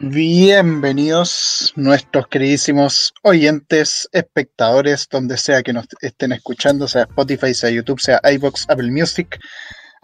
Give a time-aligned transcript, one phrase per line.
[0.00, 8.00] Bienvenidos nuestros queridísimos oyentes, espectadores, donde sea que nos estén escuchando, sea Spotify, sea YouTube,
[8.00, 9.38] sea iBox, Apple Music.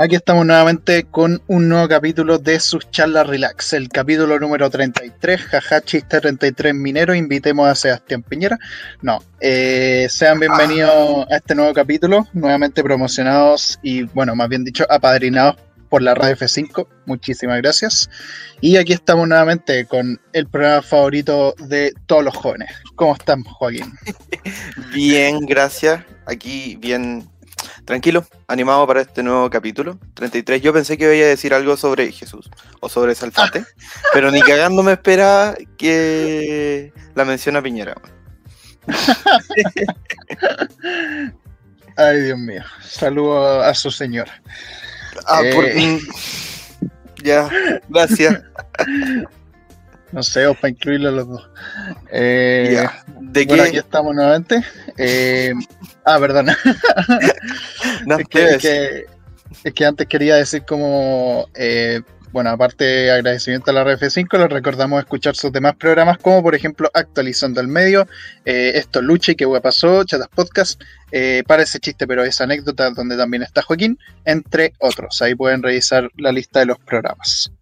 [0.03, 5.43] Aquí estamos nuevamente con un nuevo capítulo de sus charlas relax, el capítulo número 33,
[5.43, 8.59] jaja, chiste 33 minero, invitemos a Sebastián Piñera.
[9.03, 14.87] No, eh, sean bienvenidos a este nuevo capítulo, nuevamente promocionados y, bueno, más bien dicho,
[14.89, 15.57] apadrinados
[15.91, 16.87] por la radio F5.
[17.05, 18.09] Muchísimas gracias.
[18.63, 22.71] Y aquí estamos nuevamente con el programa favorito de todos los jóvenes.
[22.95, 23.93] ¿Cómo están, Joaquín?
[24.95, 26.03] bien, gracias.
[26.25, 27.29] Aquí bien
[27.85, 29.99] tranquilo, animado para este nuevo capítulo.
[30.15, 30.63] 33.
[30.63, 33.65] Yo pensé que iba a decir algo sobre Jesús o sobre Salfate,
[34.13, 37.95] pero ni cagando me esperaba que la menciona Piñera.
[41.97, 42.63] Ay, Dios mío.
[42.83, 44.43] Saludo a su señora.
[45.27, 45.65] Ah, por...
[45.65, 46.01] Eh.
[47.23, 47.51] Ya,
[47.89, 48.43] gracias.
[50.13, 51.51] No sé, o para incluirlo los dos.
[52.11, 52.87] Eh,
[53.21, 54.65] ¿De bueno, aquí estamos nuevamente.
[54.97, 55.53] Eh,
[56.05, 56.49] ah, perdón.
[58.19, 59.05] es, que,
[59.65, 61.47] es, que, antes quería decir como
[62.33, 66.55] bueno, aparte de agradecimiento a la RF5, les recordamos escuchar sus demás programas, como por
[66.55, 68.07] ejemplo Actualizando el Medio,
[68.45, 72.45] eh, Esto Lucha y qué hueá pasó, Chatas Podcast, eh, para ese chiste, pero esa
[72.45, 75.21] anécdota donde también está Joaquín, entre otros.
[75.23, 77.53] Ahí pueden revisar la lista de los programas.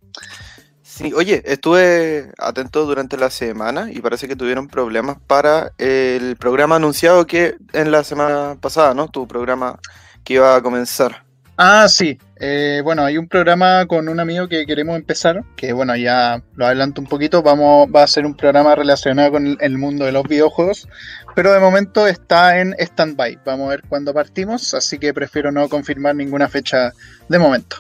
[0.99, 6.75] Sí, oye, estuve atento durante la semana y parece que tuvieron problemas para el programa
[6.75, 9.07] anunciado que en la semana pasada, ¿no?
[9.07, 9.79] Tu programa
[10.25, 11.23] que iba a comenzar.
[11.57, 12.19] Ah, sí.
[12.41, 16.67] Eh, bueno, hay un programa con un amigo que queremos empezar, que bueno, ya lo
[16.67, 20.25] adelanto un poquito, vamos, va a ser un programa relacionado con el, mundo de los
[20.25, 20.89] videojuegos,
[21.37, 23.39] pero de momento está en stand-by.
[23.45, 26.93] Vamos a ver cuándo partimos, así que prefiero no confirmar ninguna fecha
[27.29, 27.77] de momento.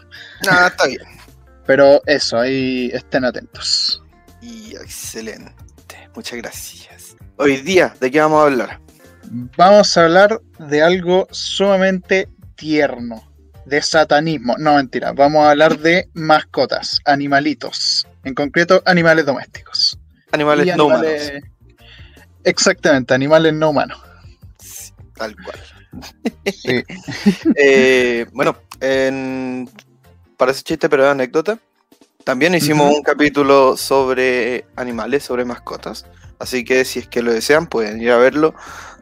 [0.49, 1.18] Ah, está bien.
[1.69, 4.03] Pero eso, ahí estén atentos.
[4.41, 7.15] Y excelente, muchas gracias.
[7.37, 8.81] Hoy día, ¿de qué vamos a hablar?
[9.59, 13.23] Vamos a hablar de algo sumamente tierno
[13.67, 14.57] de satanismo.
[14.57, 15.13] No, mentira.
[15.13, 18.07] Vamos a hablar de mascotas, animalitos.
[18.25, 19.99] En concreto, animales domésticos.
[20.33, 21.33] Animales no humanos.
[22.45, 24.03] Exactamente, animales no humanos.
[25.17, 25.61] tal cual.
[26.47, 26.83] Sí.
[27.57, 29.69] Eh, bueno, en...
[30.39, 31.59] parece chiste, pero es anécdota.
[32.25, 36.07] También hicimos un capítulo sobre animales, sobre mascotas.
[36.39, 38.55] Así que si es que lo desean, pueden ir a verlo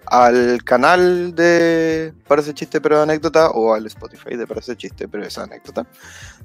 [0.07, 5.37] al canal de Parece Chiste pero anécdota o al Spotify de Parece Chiste pero es
[5.37, 5.87] anécdota.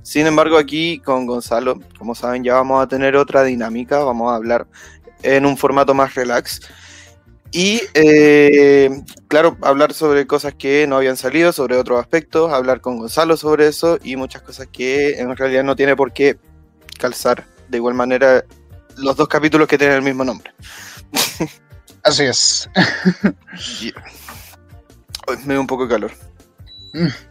[0.01, 4.35] Sin embargo, aquí con Gonzalo, como saben, ya vamos a tener otra dinámica, vamos a
[4.35, 4.68] hablar
[5.22, 6.62] en un formato más relax.
[7.51, 8.89] Y eh,
[9.28, 13.67] claro, hablar sobre cosas que no habían salido, sobre otros aspectos, hablar con Gonzalo sobre
[13.67, 16.38] eso y muchas cosas que en realidad no tiene por qué
[16.97, 18.45] calzar de igual manera
[18.97, 20.53] los dos capítulos que tienen el mismo nombre.
[22.03, 22.69] Así es.
[25.45, 26.12] Me da un poco de calor.
[26.94, 27.31] Mm.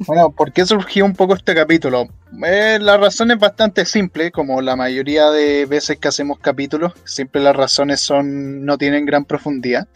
[0.00, 2.08] Bueno, ¿por qué surgió un poco este capítulo?
[2.44, 7.42] Eh, la razón es bastante simple, como la mayoría de veces que hacemos capítulos, siempre
[7.42, 9.88] las razones son no tienen gran profundidad.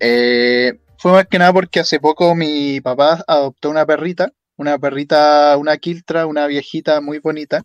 [0.00, 5.56] Eh, fue más que nada porque hace poco mi papá adoptó una perrita, una perrita,
[5.56, 7.62] una quiltra, una viejita muy bonita,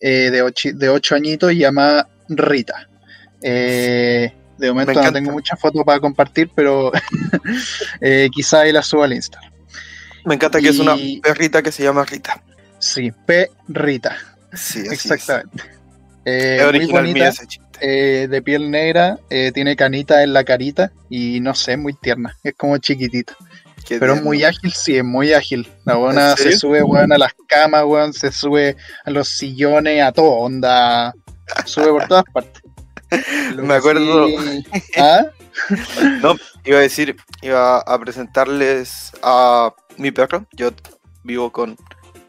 [0.00, 2.88] eh, de, ocho, de ocho añitos, llamada Rita.
[3.42, 6.92] Eh, de momento no tengo muchas fotos para compartir, pero
[8.00, 9.40] eh, quizá ahí la suba al Insta.
[10.26, 12.42] Me encanta que es una perrita que se llama Rita.
[12.78, 14.16] Sí, perrita.
[14.52, 15.64] Sí, exactamente.
[16.24, 17.32] Eh, muy bonita,
[17.80, 19.18] eh, de piel negra,
[19.54, 22.36] tiene canita en la carita y no sé, muy tierna.
[22.42, 23.34] Es como chiquitita.
[23.88, 25.68] Pero es muy ágil, sí, es muy ágil.
[25.84, 30.12] La buena se sube, weón, a las camas, weón, se sube a los sillones, a
[30.12, 31.14] todo, onda.
[31.64, 32.62] Sube por todas partes.
[33.56, 34.26] Me acuerdo.
[34.96, 35.26] ¿Ah?
[36.22, 40.46] no, iba a decir, iba a presentarles a mi perro.
[40.52, 40.70] Yo
[41.24, 41.76] vivo con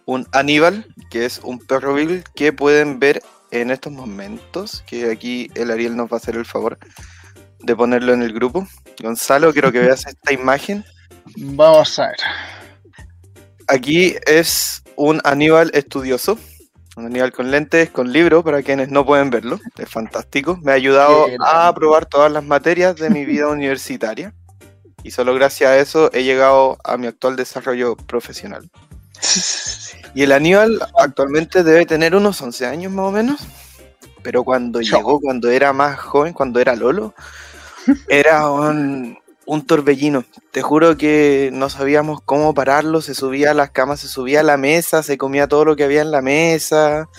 [0.06, 3.22] un Aníbal, que es un perro vil que pueden ver
[3.52, 4.84] en estos momentos.
[4.88, 6.78] Que aquí el Ariel nos va a hacer el favor
[7.60, 8.68] de ponerlo en el grupo.
[9.02, 10.86] Gonzalo, quiero que veas esta imagen.
[11.38, 12.18] Vamos a ver.
[13.68, 16.38] Aquí es un Aníbal estudioso
[16.98, 19.60] un Aníbal con lentes, con libro, para quienes no pueden verlo.
[19.78, 20.58] Es fantástico.
[20.64, 24.34] Me ha ayudado a aprobar todas las materias de mi vida universitaria.
[25.08, 28.70] Y solo gracias a eso he llegado a mi actual desarrollo profesional.
[30.14, 33.40] Y el Aníbal actualmente debe tener unos 11 años más o menos.
[34.24, 37.14] Pero cuando llegó, cuando era más joven, cuando era Lolo,
[38.08, 40.26] era un, un torbellino.
[40.50, 43.02] Te juro que no sabíamos cómo pararlo.
[43.02, 45.84] Se subía a las camas, se subía a la mesa, se comía todo lo que
[45.84, 47.08] había en la mesa.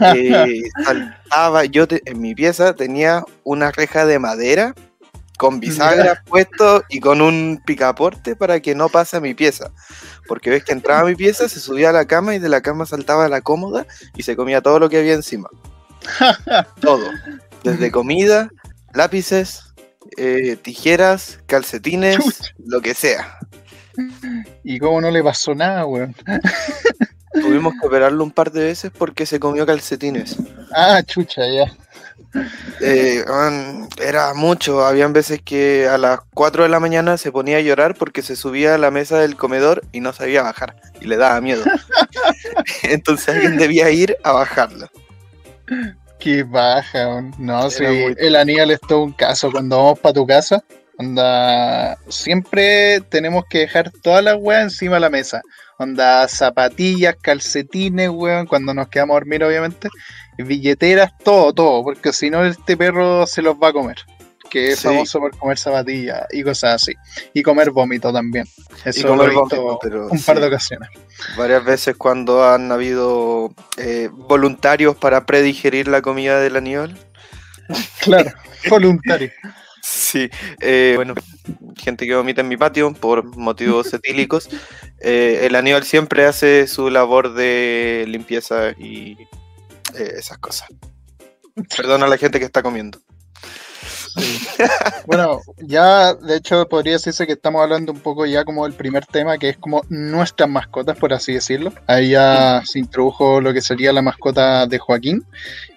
[0.00, 1.66] Eh, saltaba.
[1.66, 4.74] Yo en mi pieza tenía una reja de madera
[5.40, 9.70] con bisagra puesto y con un picaporte para que no pase a mi pieza.
[10.28, 12.60] Porque ves que entraba a mi pieza, se subía a la cama y de la
[12.60, 15.48] cama saltaba a la cómoda y se comía todo lo que había encima.
[16.82, 17.06] todo.
[17.64, 18.50] Desde comida,
[18.92, 19.72] lápices,
[20.18, 23.38] eh, tijeras, calcetines, lo que sea.
[24.62, 26.14] ¿Y cómo no le pasó nada, weón?
[27.32, 30.36] Tuvimos que operarlo un par de veces porque se comió calcetines.
[30.74, 31.74] Ah, chucha, ya.
[32.80, 33.24] Eh,
[34.00, 34.84] era mucho.
[34.84, 38.36] Habían veces que a las 4 de la mañana se ponía a llorar porque se
[38.36, 41.64] subía a la mesa del comedor y no sabía bajar y le daba miedo.
[42.82, 44.88] Entonces alguien debía ir a bajarlo.
[46.18, 48.14] Qué baja, no, sé.
[48.18, 49.50] El Aníbal es todo un caso.
[49.50, 50.62] Cuando vamos para tu casa,
[50.98, 55.40] onda, siempre tenemos que dejar todas las weas encima de la mesa.
[55.78, 59.88] Onda, zapatillas, calcetines, weón, cuando nos quedamos a dormir, obviamente
[60.42, 63.98] billeteras, todo, todo, porque si no este perro se los va a comer.
[64.48, 66.94] Que es famoso por comer zapatillas y cosas así.
[67.32, 68.46] Y comer vómito también.
[68.84, 69.78] Eso lo he visto
[70.10, 70.88] un par de ocasiones.
[71.36, 76.96] Varias veces cuando han habido eh, voluntarios para predigerir la comida del animal.
[78.00, 78.32] Claro,
[78.68, 79.32] voluntarios.
[79.82, 80.28] Sí,
[80.60, 81.14] eh, bueno,
[81.76, 84.48] gente que vomita en mi patio por motivos etílicos.
[85.00, 89.16] Eh, el Aníbal siempre hace su labor de limpieza y
[89.98, 90.68] eh, esas cosas.
[91.76, 92.98] Perdona a la gente que está comiendo.
[95.06, 99.06] bueno, ya de hecho podría decirse que estamos hablando un poco ya como del primer
[99.06, 101.72] tema, que es como nuestras mascotas, por así decirlo.
[101.86, 105.24] Ahí ya se introdujo lo que sería la mascota de Joaquín.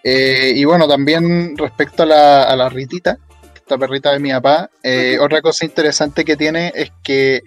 [0.03, 3.17] Eh, y bueno, también respecto a la, a la ritita,
[3.55, 7.43] esta perrita de mi papá, eh, otra cosa interesante que tiene es que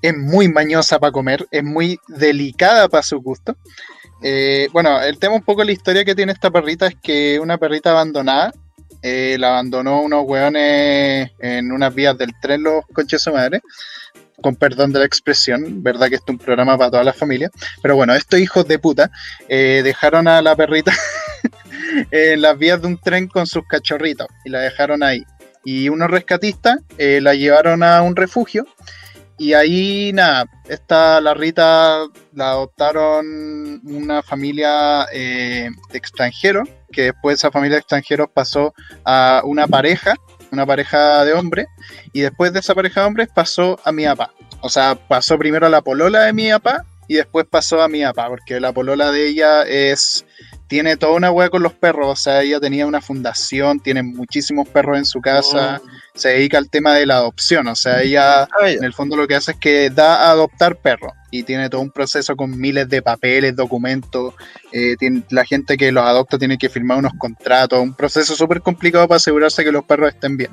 [0.00, 3.56] es muy mañosa para comer, es muy delicada para su gusto.
[4.22, 7.40] Eh, bueno, el tema un poco de la historia que tiene esta perrita es que
[7.40, 8.52] una perrita abandonada,
[9.02, 13.62] eh, la abandonó unos hueones en unas vías del tren, los coches su madre,
[14.42, 17.50] con perdón de la expresión, verdad que esto es un programa para toda la familia,
[17.82, 19.10] pero bueno, estos hijos de puta
[19.48, 20.92] eh, dejaron a la perrita
[22.10, 25.24] en las vías de un tren con sus cachorritos y la dejaron ahí.
[25.62, 28.66] Y unos rescatistas la llevaron a un refugio
[29.40, 32.04] y ahí, nada, esta, la Rita
[32.34, 39.40] la adoptaron una familia eh, de extranjeros, que después esa familia de extranjeros pasó a
[39.44, 40.14] una pareja,
[40.52, 41.68] una pareja de hombres,
[42.12, 44.34] y después de esa pareja de hombres pasó a mi papá.
[44.60, 48.02] O sea, pasó primero a la polola de mi papá y después pasó a mi
[48.02, 50.26] papá, porque la polola de ella es
[50.70, 54.68] tiene toda una hueá con los perros, o sea, ella tenía una fundación, tiene muchísimos
[54.68, 55.88] perros en su casa, oh.
[56.14, 59.26] se dedica al tema de la adopción, o sea, ella ah, en el fondo lo
[59.26, 62.88] que hace es que da a adoptar perros y tiene todo un proceso con miles
[62.88, 64.34] de papeles, documentos,
[64.70, 64.94] eh,
[65.30, 69.16] la gente que los adopta tiene que firmar unos contratos, un proceso súper complicado para
[69.16, 70.52] asegurarse que los perros estén bien.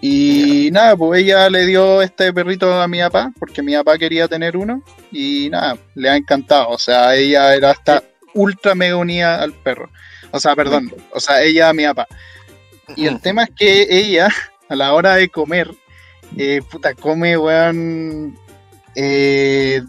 [0.00, 4.26] Y nada, pues ella le dio este perrito a mi papá, porque mi papá quería
[4.26, 4.82] tener uno,
[5.12, 8.02] y nada, le ha encantado, o sea, ella era hasta
[8.34, 9.90] ultra mega unida al perro.
[10.30, 12.06] O sea, perdón, o sea, ella a mi papá.
[12.96, 14.28] Y el tema es que ella,
[14.68, 15.70] a la hora de comer,
[16.36, 18.38] eh, puta, come, weón,
[18.94, 19.82] eh,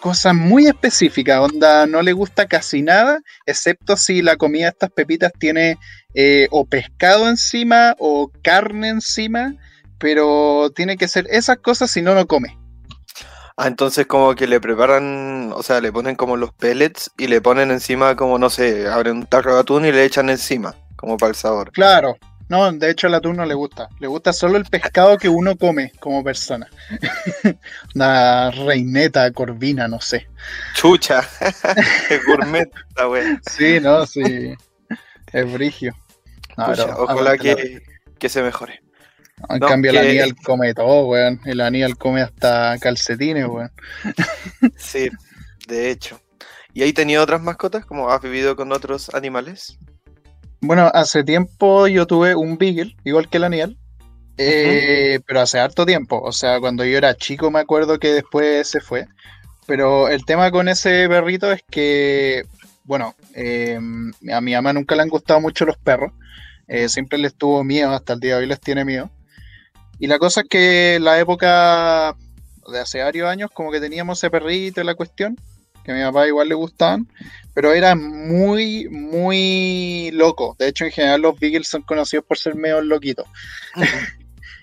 [0.00, 4.90] cosas muy específicas, onda, no le gusta casi nada, excepto si la comida de estas
[4.90, 5.78] pepitas tiene
[6.14, 9.54] eh, o pescado encima o carne encima,
[9.98, 12.58] pero tiene que ser esas cosas si no, no come.
[13.56, 17.40] Ah, entonces como que le preparan, o sea, le ponen como los pellets y le
[17.40, 21.16] ponen encima como, no sé, abren un tarro de atún y le echan encima, como
[21.16, 21.70] para el sabor.
[21.70, 22.16] Claro,
[22.48, 25.56] no, de hecho al atún no le gusta, le gusta solo el pescado que uno
[25.56, 26.68] come como persona.
[27.94, 30.28] Una reineta, corvina, no sé.
[30.74, 31.22] Chucha,
[32.26, 32.70] gourmet,
[33.06, 33.38] güey.
[33.48, 34.54] Sí, no, sí,
[35.32, 35.94] es brigio.
[36.56, 37.82] ojalá que,
[38.18, 38.83] que se mejore.
[39.48, 41.40] En cambio, el Aníbal come todo, weón.
[41.44, 43.70] El Aníbal come hasta calcetines, weón.
[44.76, 45.08] Sí,
[45.68, 46.20] de hecho.
[46.72, 47.84] ¿Y ahí tenido otras mascotas?
[47.86, 49.78] ¿Como has vivido con otros animales?
[50.60, 53.78] Bueno, hace tiempo yo tuve un Beagle, igual que el Aníbal.
[54.36, 56.20] Eh, pero hace harto tiempo.
[56.20, 59.06] O sea, cuando yo era chico me acuerdo que después se fue.
[59.66, 62.44] Pero el tema con ese perrito es que,
[62.84, 63.78] bueno, eh,
[64.32, 66.12] a mi mamá nunca le han gustado mucho los perros.
[66.66, 69.10] Eh, siempre les tuvo miedo, hasta el día de hoy les tiene miedo.
[70.04, 72.14] Y la cosa es que la época
[72.70, 75.34] de hace varios años, como que teníamos ese perrito y la cuestión,
[75.82, 77.08] que a mi papá igual le gustaban,
[77.54, 80.56] pero era muy, muy loco.
[80.58, 83.26] De hecho, en general los Beagles son conocidos por ser medio loquitos.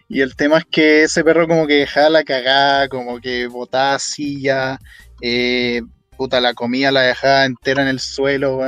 [0.07, 3.97] Y el tema es que ese perro como que dejaba la cagada, como que botaba
[3.97, 4.77] silla,
[5.21, 5.81] eh,
[6.17, 8.59] puta, la comida la dejaba entera en el suelo,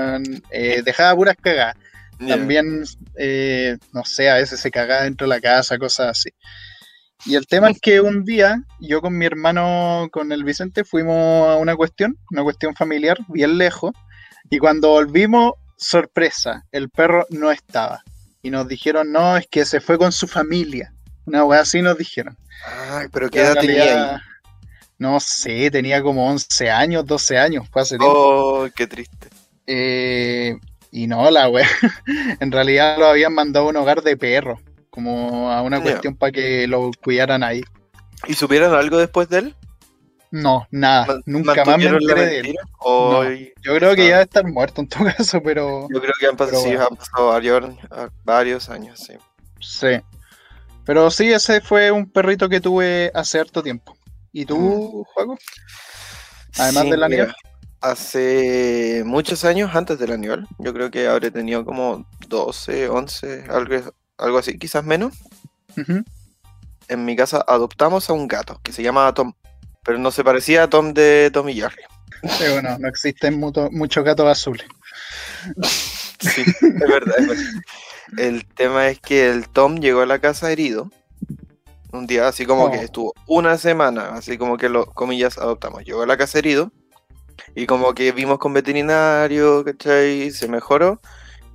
[0.49, 1.75] eh, dejaba puras cagadas.
[2.27, 2.83] También,
[3.17, 6.29] eh, no sé, a veces se cagaba dentro de la casa, cosas así.
[7.25, 11.47] Y el tema es que un día yo con mi hermano, con el Vicente, fuimos
[11.49, 13.93] a una cuestión, una cuestión familiar, bien lejos,
[14.49, 18.03] y cuando volvimos, sorpresa, el perro no estaba.
[18.41, 20.93] Y nos dijeron, no, es que se fue con su familia.
[21.25, 22.37] Una weá así nos dijeron.
[22.91, 24.21] Ay, pero ¿qué edad tenía ahí?
[24.97, 28.15] No sé, tenía como 11 años, 12 años, fue hace tiempo.
[28.15, 29.29] Oh, qué triste.
[29.65, 30.57] Eh,
[30.95, 31.67] y no, la weá,
[32.39, 34.59] en realidad lo habían mandado a un hogar de perros
[34.91, 37.63] como a una cuestión para que lo cuidaran ahí.
[38.27, 39.55] ¿Y supieron algo después de él?
[40.29, 42.55] No, nada, nunca más me enteré de él.
[43.63, 45.87] yo creo que ya debe estar muerto en todo caso, pero...
[45.91, 47.75] Yo creo que han pasado, sí, han pasado varios,
[48.23, 49.13] varios años, sí.
[49.61, 49.99] Sí.
[50.85, 53.97] Pero sí, ese fue un perrito que tuve hace harto tiempo.
[54.31, 55.13] ¿Y tú, mm.
[55.13, 55.37] Juego?
[56.59, 57.35] Además del Aníbal.
[57.83, 63.93] Hace muchos años antes del Aníbal, yo creo que habré tenido como 12, 11, algo,
[64.17, 65.13] algo así, quizás menos.
[66.87, 69.33] En mi casa adoptamos a un gato que se llama Tom,
[69.83, 71.83] pero no se parecía a Tom de Tom y Jerry.
[72.21, 74.65] Sí, bueno, no existen muchos gatos azules.
[76.21, 77.15] sí, es verdad,
[78.17, 80.89] El tema es que el Tom llegó a la casa herido.
[81.91, 82.81] Un día, así como que oh.
[82.81, 85.83] estuvo una semana, así como que lo, comillas, adoptamos.
[85.83, 86.71] Llegó a la casa herido
[87.55, 90.31] y como que vimos con veterinario, ¿cachai?
[90.31, 90.99] Se mejoró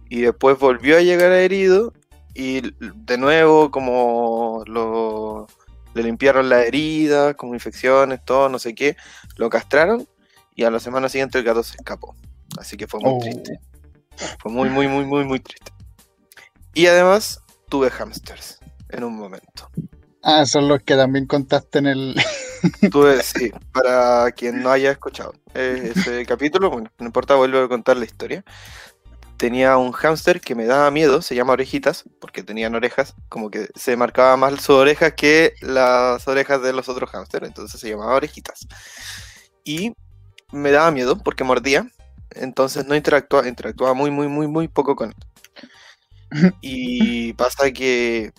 [0.08, 1.92] y después volvió a llegar a herido
[2.34, 5.46] y de nuevo, como lo,
[5.94, 8.96] le limpiaron la herida, como infecciones, todo, no sé qué,
[9.36, 10.08] lo castraron
[10.54, 12.14] y a la semana siguiente el gato se escapó.
[12.58, 13.18] Así que fue muy oh.
[13.18, 13.60] triste.
[14.40, 15.72] Fue muy, muy, muy, muy, muy triste.
[16.74, 18.58] Y además tuve hamsters
[18.90, 19.70] en un momento.
[20.22, 22.16] Ah, son los que también contaste en el...
[22.90, 27.96] tuve, sí, para quien no haya escuchado ese capítulo, bueno, no importa, vuelvo a contar
[27.96, 28.44] la historia
[29.38, 33.68] tenía un hámster que me daba miedo, se llama Orejitas, porque tenían orejas, como que
[33.74, 38.16] se marcaba más sus orejas que las orejas de los otros hámsters, entonces se llamaba
[38.16, 38.66] Orejitas.
[39.64, 39.94] Y
[40.52, 41.88] me daba miedo porque mordía,
[42.30, 45.14] entonces no interactuaba, interactuaba muy, muy, muy, muy poco con
[46.30, 46.54] él.
[46.60, 48.32] Y pasa que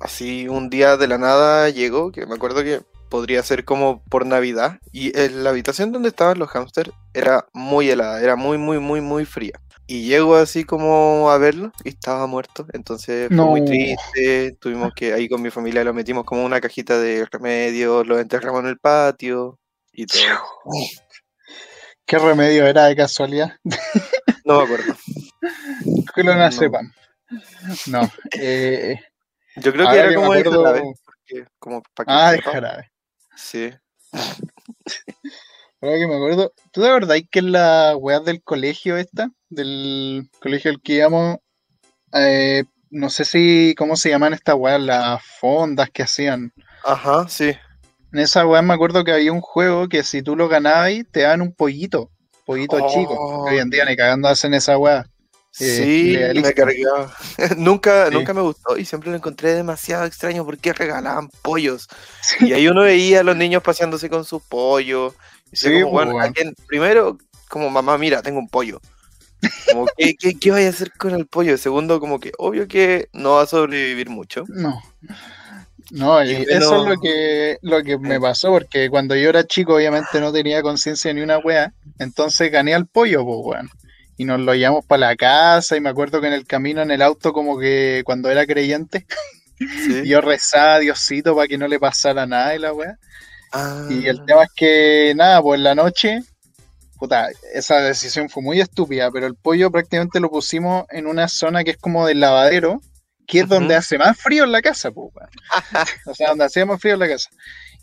[0.00, 4.26] así un día de la nada llegó, que me acuerdo que podría ser como por
[4.26, 9.00] Navidad, y la habitación donde estaban los hámsters era muy helada, era muy, muy, muy,
[9.00, 9.60] muy fría.
[9.88, 12.66] Y llego así como a verlo y estaba muerto.
[12.72, 14.56] Entonces fue muy triste.
[14.60, 18.62] Tuvimos que, ahí con mi familia lo metimos como una cajita de remedio, lo enterramos
[18.62, 19.60] en el patio
[19.92, 20.20] y todo.
[22.04, 23.52] ¿Qué remedio era de casualidad?
[24.44, 24.94] No me acuerdo.
[26.14, 26.92] Que lo no, sepan.
[27.88, 28.08] No.
[28.38, 28.96] Eh,
[29.56, 30.82] Yo creo que era como de jarabe.
[31.58, 32.92] como ah, de jarabe.
[33.36, 33.70] Sí.
[35.80, 40.28] Ahora que me acuerdo, ¿tú de verdad que en la weá del colegio esta, del
[40.40, 41.38] colegio al que íbamos,
[42.12, 44.80] eh, no sé si, ¿cómo se llaman estas weas?
[44.80, 46.52] Las fondas que hacían.
[46.82, 47.54] Ajá, sí.
[48.12, 51.20] En esa weá me acuerdo que había un juego que si tú lo ganabas te
[51.20, 52.10] daban un pollito,
[52.46, 53.14] pollito chico.
[53.18, 53.44] Oh.
[53.48, 55.06] hoy en día ni cagando hacen esa weá.
[55.58, 57.16] Eh, sí, me cargaba.
[57.56, 61.88] nunca, nunca me gustó y siempre lo encontré demasiado extraño porque regalaban pollos.
[62.40, 65.14] Y ahí uno veía a los niños paseándose con sus pollos.
[65.52, 67.16] Sí, como, bueno, pues, primero,
[67.48, 68.80] como mamá, mira, tengo un pollo.
[69.70, 71.56] Como, ¿qué, qué, qué voy a hacer con el pollo?
[71.56, 74.44] Segundo, como que obvio que no va a sobrevivir mucho.
[74.48, 74.82] No.
[75.90, 79.76] No, y eso es lo que, lo que me pasó, porque cuando yo era chico,
[79.76, 83.70] obviamente no tenía conciencia ni una wea, entonces gané al pollo, pues weón.
[84.16, 86.90] Y nos lo llevamos para la casa, y me acuerdo que en el camino, en
[86.90, 89.06] el auto, como que cuando era creyente,
[90.04, 92.98] yo rezaba a Diosito para que no le pasara nada y la wea.
[93.90, 94.24] Y el ah.
[94.26, 96.20] tema es que, nada, pues en la noche,
[96.98, 101.64] puta, esa decisión fue muy estúpida, pero el pollo prácticamente lo pusimos en una zona
[101.64, 102.80] que es como del lavadero,
[103.26, 105.12] que es donde hace más frío en la casa, pues,
[106.06, 107.30] O sea, donde hacía más frío en la casa.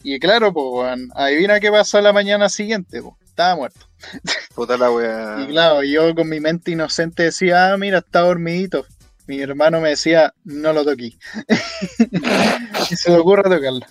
[0.04, 3.88] Y claro, pues, adivina qué pasó la mañana siguiente, pues, estaba muerto.
[4.54, 5.38] Puta la wea.
[5.44, 8.86] Y claro, yo con mi mente inocente decía, ah, mira, está dormidito.
[9.26, 11.18] Mi hermano me decía, no lo toqué.
[12.92, 13.86] y se me ocurre tocarlo.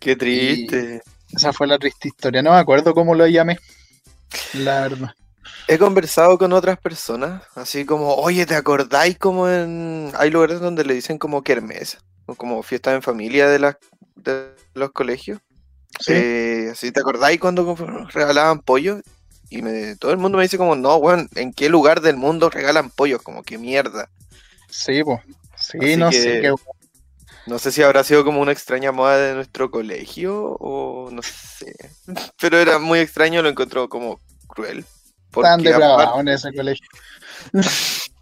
[0.00, 1.02] Qué triste.
[1.32, 2.42] esa fue la triste historia.
[2.42, 3.58] No me acuerdo cómo lo llamé.
[4.54, 5.14] La verdad.
[5.66, 10.10] He conversado con otras personas, así como, oye, ¿te acordáis como en...
[10.14, 13.76] Hay lugares donde le dicen como kermés, o como fiesta en familia de, las
[14.16, 15.40] de los colegios?
[16.00, 16.12] Sí.
[16.14, 17.74] Eh, ¿te acordáis cuando
[18.12, 19.00] regalaban pollo?
[19.50, 22.50] Y me, todo el mundo me dice como, no, weón, ¿en qué lugar del mundo
[22.50, 23.22] regalan pollos?
[23.22, 24.08] Como, qué mierda.
[24.68, 25.20] Sí, pues.
[25.56, 26.54] Sí, no sé qué
[27.46, 31.74] No sé si habrá sido como una extraña moda de nuestro colegio o no sé.
[32.40, 34.84] Pero era muy extraño, lo encontró como cruel.
[35.40, 36.86] Tan depravado en ese colegio.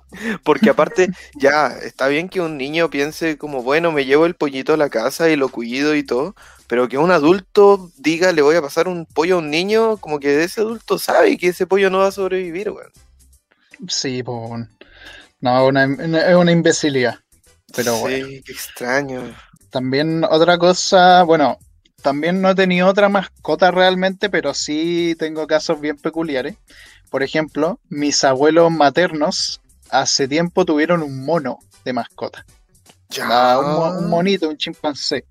[0.43, 4.75] Porque aparte, ya, está bien que un niño piense como, bueno, me llevo el pollito
[4.75, 6.35] a la casa y lo cuido y todo,
[6.67, 10.21] pero que un adulto diga, le voy a pasar un pollo a un niño, como
[10.21, 12.93] que ese adulto sabe que ese pollo no va a sobrevivir, weón.
[13.89, 14.67] Sí, pues,
[15.41, 17.19] no, una, es una imbecilidad.
[17.75, 19.35] Pero sí, qué extraño.
[19.71, 21.59] También otra cosa, bueno,
[22.03, 26.57] también no he tenido otra mascota realmente, pero sí tengo casos bien peculiares.
[27.11, 29.62] Por ejemplo, mis abuelos maternos
[29.93, 32.45] hace tiempo tuvieron un mono de mascota.
[33.11, 33.59] Ya.
[33.59, 35.27] Un, monito, un chimpancé.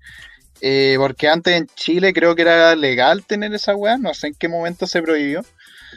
[0.60, 4.34] Eh, porque antes en Chile creo que era legal tener esa weá, no sé en
[4.34, 5.44] qué momento se prohibió.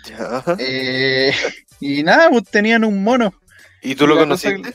[0.06, 0.44] Ya.
[0.58, 1.32] Eh,
[1.80, 3.34] y nada, pues tenían un mono.
[3.82, 4.74] ¿Y tú lo conociste?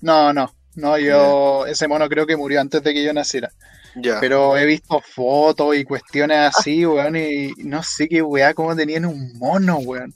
[0.00, 3.50] No, no, no, yo, ese mono creo que murió antes de que yo naciera.
[3.96, 4.20] Ya.
[4.20, 9.04] Pero he visto fotos y cuestiones así, weón, y no sé qué weá, cómo tenían
[9.04, 10.14] un mono, weón.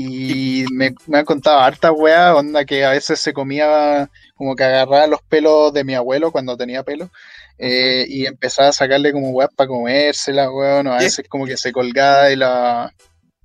[0.00, 4.62] Y me, me han contado harta weá, onda que a veces se comía como que
[4.62, 7.10] agarraba los pelos de mi abuelo cuando tenía pelo
[7.58, 11.72] eh, y empezaba a sacarle como weá para comérsela, weón, a veces como que se
[11.72, 12.94] colgaba de, la,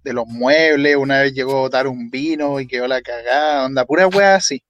[0.04, 3.84] de los muebles, una vez llegó a botar un vino y quedó la cagada, onda,
[3.86, 4.62] pura weá así.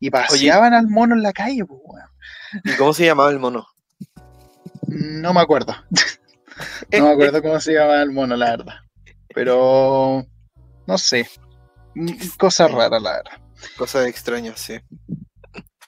[0.00, 2.08] Y paseaban al mono en la calle, pues, weón.
[2.64, 3.64] ¿Y cómo se llamaba el mono?
[4.88, 5.76] No me acuerdo.
[6.98, 8.74] no me acuerdo cómo se llamaba el mono, la verdad.
[9.32, 10.26] Pero
[10.88, 11.28] no sé.
[12.38, 13.38] Cosa rara, la verdad.
[13.76, 14.80] Cosa extraña, sí.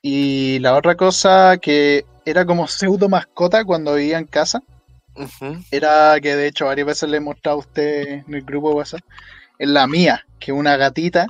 [0.02, 4.62] Y la otra cosa que era como pseudo mascota cuando vivía en casa,
[5.70, 9.00] era que de hecho varias veces le he mostrado a usted en el grupo WhatsApp,
[9.58, 11.26] es la mía, que una gatita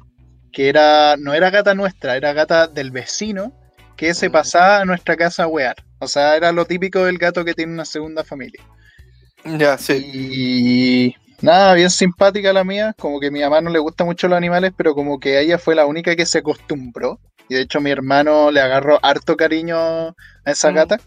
[0.52, 3.52] que era, no era gata nuestra, era gata del vecino
[3.96, 4.32] que se mm.
[4.32, 5.76] pasaba a nuestra casa a wear.
[6.00, 8.62] O sea, era lo típico del gato que tiene una segunda familia.
[9.44, 10.10] Ya, sí.
[10.12, 14.29] Y Nada, bien simpática la mía, como que a mi mamá no le gustan mucho
[14.29, 17.18] los animales, pero como que ella fue la única que se acostumbró.
[17.48, 20.74] Y de hecho mi hermano le agarró harto cariño a esa mm.
[20.74, 21.00] gata.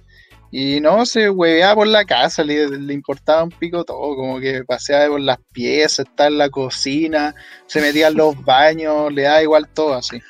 [0.51, 5.07] Y no, se hueveaba por la casa, le, importaba un pico todo, como que paseaba
[5.07, 7.33] por las piezas, estaba en la cocina,
[7.65, 10.21] se metía en los baños, le da igual todo así.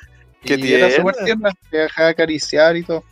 [0.42, 3.04] ¿Qué y era súper tierna, se dejaba acariciar y todo.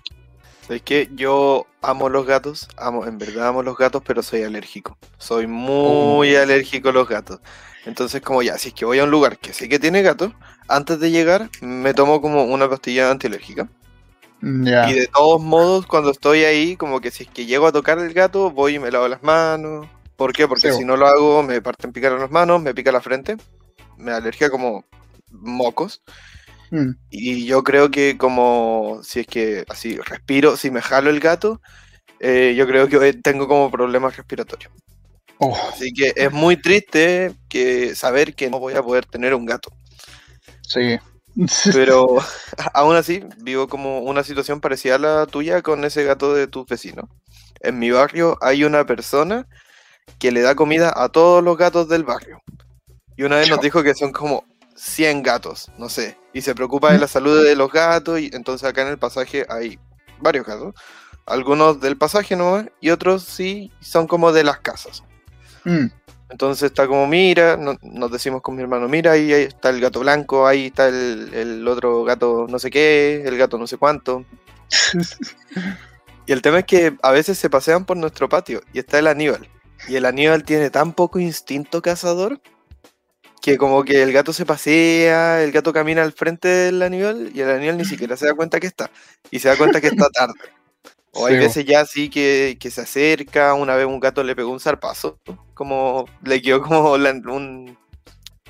[0.69, 4.97] Es que yo amo los gatos, amo, en verdad amo los gatos, pero soy alérgico.
[5.19, 6.41] Soy muy oh.
[6.41, 7.41] alérgico a los gatos.
[7.85, 10.33] Entonces, como ya, si es que voy a un lugar que sé que tiene gatos,
[10.69, 13.69] antes de llegar me tomo como una pastilla antialérgica.
[14.45, 18.01] Y de todos modos, cuando estoy ahí, como que si es que llego a tocar
[18.01, 19.87] el gato, voy y me lavo las manos.
[20.17, 20.49] ¿Por qué?
[20.49, 23.37] Porque si no lo hago, me parten picar las manos, me pica la frente,
[23.99, 24.85] me alergia como
[25.31, 26.03] mocos.
[26.73, 26.93] Mm.
[27.11, 31.61] Y yo creo que como si es que así respiro, si me jalo el gato,
[32.19, 34.73] eh, yo creo que tengo como problemas respiratorios.
[35.37, 35.55] Oh.
[35.71, 39.71] Así que es muy triste que saber que no voy a poder tener un gato.
[40.63, 40.99] Sí.
[41.75, 42.17] Pero
[42.73, 46.67] aún así vivo como una situación parecida a la tuya con ese gato de tus
[46.67, 47.05] vecinos.
[47.61, 49.47] En mi barrio hay una persona
[50.19, 52.41] que le da comida a todos los gatos del barrio.
[53.15, 54.47] Y una vez nos dijo que son como
[54.83, 58.69] 100 gatos, no sé, y se preocupa de la salud de los gatos, y entonces
[58.69, 59.79] acá en el pasaje hay
[60.21, 60.75] varios gatos,
[61.25, 65.05] algunos del pasaje no, y otros sí son como de las casas.
[65.63, 65.87] Mm.
[66.31, 70.49] Entonces está como, mira, nos decimos con mi hermano, mira, ahí, está el gato blanco,
[70.49, 74.25] ahí está el, otro gato no sé qué, el gato no sé cuánto.
[76.27, 79.07] y el tema es que a veces se pasean por nuestro patio y está el
[79.07, 79.49] Aníbal.
[79.87, 82.41] Y el Aníbal tiene tan poco instinto cazador
[83.43, 87.41] que como que el gato se pasea, el gato camina al frente del animal y
[87.41, 88.91] el animal ni siquiera se da cuenta que está.
[89.33, 90.39] Y se da cuenta que está tarde.
[91.11, 94.61] O hay veces ya así que, se acerca, una vez un gato le pegó un
[94.61, 95.19] zarpazo,
[95.55, 97.77] como le quedó como, un,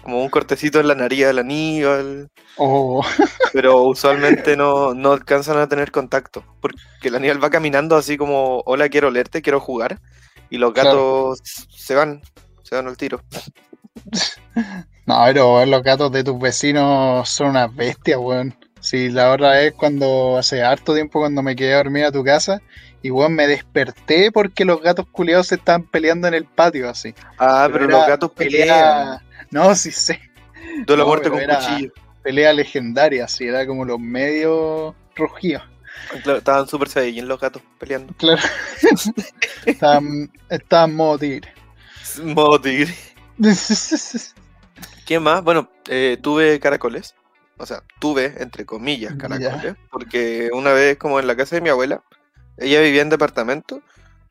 [0.02, 2.28] como un cortecito en la nariz del Aníbal.
[2.58, 3.02] Oh.
[3.54, 8.62] Pero usualmente no, no, alcanzan a tener contacto, porque el Aníbal va caminando así como,
[8.66, 9.98] hola, quiero olerte, quiero jugar,
[10.50, 12.20] y los gatos se van,
[12.62, 13.22] se van al tiro.
[15.06, 18.54] No, pero los gatos de tus vecinos son unas bestias, weón.
[18.80, 22.24] Sí, la otra vez cuando hace harto tiempo cuando me quedé a dormir a tu
[22.24, 22.60] casa
[23.00, 27.14] y weón me desperté porque los gatos culiados se estaban peleando en el patio así.
[27.38, 29.20] Ah, pero, los gatos pelean.
[29.50, 30.20] No, sí sé.
[30.86, 31.92] Tú la muerte con cuchillo.
[32.22, 35.62] Pelea legendaria, así, era como los medios rugidos.
[36.24, 38.14] estaban súper en los gatos peleando.
[38.14, 38.40] Claro.
[39.66, 41.52] estaban, estaban modo tigre.
[42.22, 42.94] Modo tigre.
[45.06, 45.42] ¿Qué más?
[45.42, 47.14] Bueno, eh, tuve caracoles.
[47.58, 49.74] O sea, tuve, entre comillas, caracoles.
[49.90, 52.02] Porque una vez, como en la casa de mi abuela,
[52.56, 53.82] ella vivía en departamento,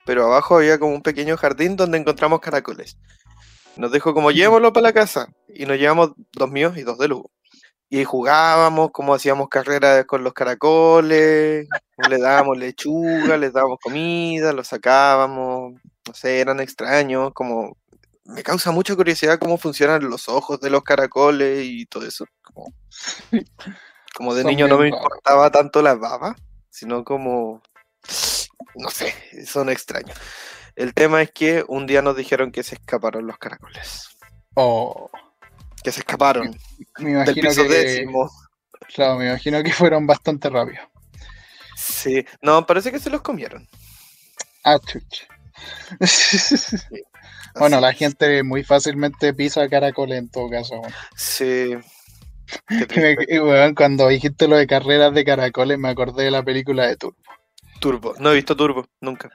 [0.05, 2.97] pero abajo había como un pequeño jardín donde encontramos caracoles.
[3.77, 7.07] Nos dijo como llevémoslo para la casa y nos llevamos dos míos y dos de
[7.07, 7.31] Lugo.
[7.89, 11.67] Y jugábamos, como hacíamos carreras con los caracoles,
[12.09, 15.73] le dábamos lechuga, les dábamos comida, los sacábamos,
[16.07, 17.77] no sé, eran extraños, como
[18.33, 22.25] me causa mucha curiosidad cómo funcionan los ojos de los caracoles y todo eso.
[22.41, 22.73] Como,
[24.15, 26.35] como de niño no me importaba tanto la baba,
[26.69, 27.61] sino como,
[28.75, 29.13] no sé,
[29.45, 30.17] son extraños.
[30.75, 34.09] El tema es que un día nos dijeron que se escaparon los caracoles.
[34.55, 35.09] Oh
[35.81, 36.57] que se escaparon.
[36.99, 38.29] Me imagino que, décimo.
[38.93, 40.87] Claro, me imagino que fueron bastante rápidos.
[41.75, 43.67] Sí, no, parece que se los comieron.
[44.63, 45.27] Ah, chuch.
[47.57, 50.81] Bueno, la gente muy fácilmente pisa caracoles en todo caso.
[51.15, 51.75] Sí.
[53.75, 57.17] cuando dijiste lo de carreras de caracoles, me acordé de la película de Turbo.
[57.79, 59.29] Turbo, no he visto Turbo, nunca.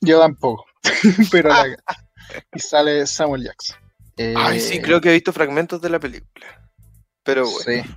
[0.00, 0.64] Yo tampoco,
[1.30, 1.50] pero
[2.54, 3.76] y sale Samuel Jackson.
[4.36, 6.46] Ay, sí, creo que he visto fragmentos de la película.
[7.22, 7.84] Pero bueno.
[7.84, 7.90] Sí.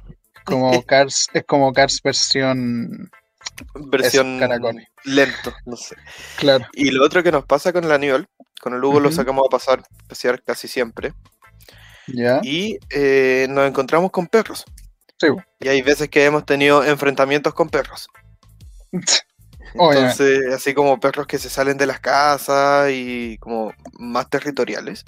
[0.46, 3.10] Como Cars, es como Cars versión.
[3.76, 4.40] Versión
[5.04, 5.96] lento, no sé.
[6.38, 6.66] Claro.
[6.74, 8.28] Y lo otro que nos pasa con el Aníbal,
[8.62, 11.14] con el Hugo lo sacamos a pasar, pasear casi siempre.
[12.44, 14.66] Y eh, nos encontramos con perros.
[15.18, 15.28] Sí.
[15.60, 18.08] Y hay veces que hemos tenido enfrentamientos con perros.
[19.74, 25.06] Entonces, así como perros que se salen de las casas y como más territoriales.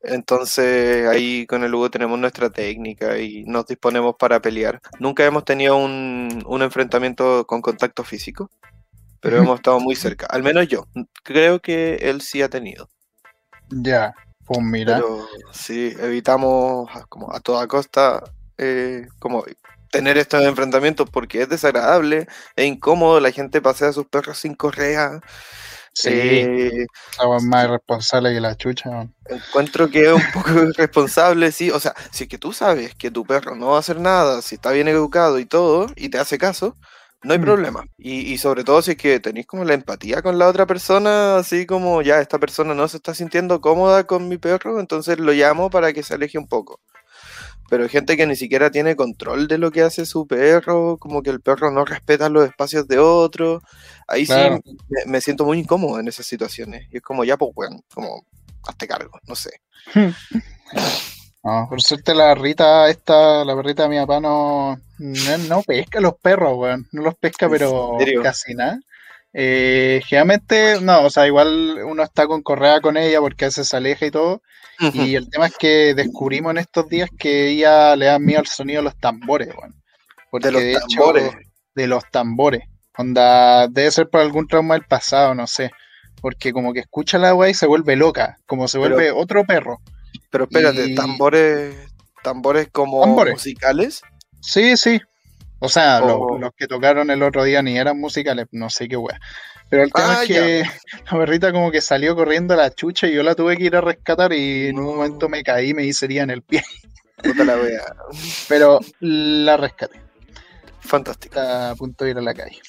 [0.00, 4.80] Entonces ahí con el Hugo tenemos nuestra técnica y nos disponemos para pelear.
[5.00, 8.50] Nunca hemos tenido un, enfrentamiento con contacto físico,
[9.20, 10.26] pero hemos estado muy cerca.
[10.26, 10.86] Al menos yo.
[11.22, 12.88] Creo que él sí ha tenido.
[13.70, 14.96] Ya, pues mira.
[14.96, 18.22] Pero sí, evitamos como a toda costa
[18.56, 19.44] eh, como
[19.90, 22.26] tener estos enfrentamientos porque es desagradable,
[22.56, 25.20] e incómodo, la gente pasea a sus perros sin correa.
[25.94, 26.86] Sí, eh,
[27.42, 29.08] más irresponsable que la chucha.
[29.26, 31.70] Encuentro que es un poco irresponsable, sí.
[31.70, 34.42] O sea, si es que tú sabes que tu perro no va a hacer nada,
[34.42, 36.76] si está bien educado y todo, y te hace caso,
[37.22, 37.84] no hay problema.
[37.98, 41.66] Y, sobre todo si es que tenéis como la empatía con la otra persona, así
[41.66, 45.70] como ya esta persona no se está sintiendo cómoda con mi perro, entonces lo llamo
[45.70, 46.80] para que se aleje un poco
[47.68, 51.22] pero hay gente que ni siquiera tiene control de lo que hace su perro, como
[51.22, 53.62] que el perro no respeta los espacios de otro.
[54.06, 54.32] Ahí sí
[55.06, 56.88] me, siento muy incómodo en esas situaciones.
[56.90, 58.24] Y es como, ya, pues, bueno, como,
[58.66, 59.60] hazte cargo, no sé.
[61.48, 66.12] No, por suerte la Rita, esta, la perrita de mi papá no, no, pesca los
[66.20, 66.86] perros, weón.
[66.92, 68.78] No los pesca, pero casi nada.
[69.32, 73.66] Eh, generalmente, no, o sea, igual uno está con correa con ella porque a veces
[73.66, 74.42] se aleja y todo.
[74.92, 78.46] Y el tema es que descubrimos en estos días que ella le da miedo al
[78.46, 79.74] sonido de los tambores, bueno.
[80.30, 81.32] Porque de los tambores.
[81.74, 82.62] de los tambores.
[82.98, 85.70] Onda, debe ser por algún trauma del pasado, no sé.
[86.20, 89.80] Porque como que escucha la agua y se vuelve loca, como se vuelve otro perro.
[90.30, 91.74] Pero espérate, tambores,
[92.22, 94.02] tambores como musicales.
[94.40, 95.00] Sí, sí.
[95.60, 98.96] O sea, los, los, que tocaron el otro día ni eran musicales, no sé qué
[98.96, 99.18] wea.
[99.70, 100.62] Pero el tema ah, es que
[101.10, 103.76] la perrita como que salió corriendo a la chucha y yo la tuve que ir
[103.76, 106.62] a rescatar y en un momento me caí y me hice en el pie.
[107.22, 107.82] Puta la wea.
[108.48, 110.00] Pero la rescaté.
[110.80, 111.34] Fantástico.
[111.34, 112.60] Está a punto de ir a la calle.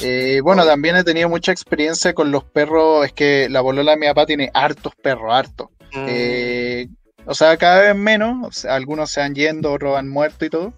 [0.00, 3.06] Eh, bueno, también he tenido mucha experiencia con los perros.
[3.06, 5.68] Es que la bolola de mi papá tiene hartos perros, hartos.
[5.92, 6.06] Mm.
[6.08, 6.37] Eh,
[7.28, 8.64] o sea, cada vez menos.
[8.64, 10.72] algunos se han yendo, otros han muerto y todo.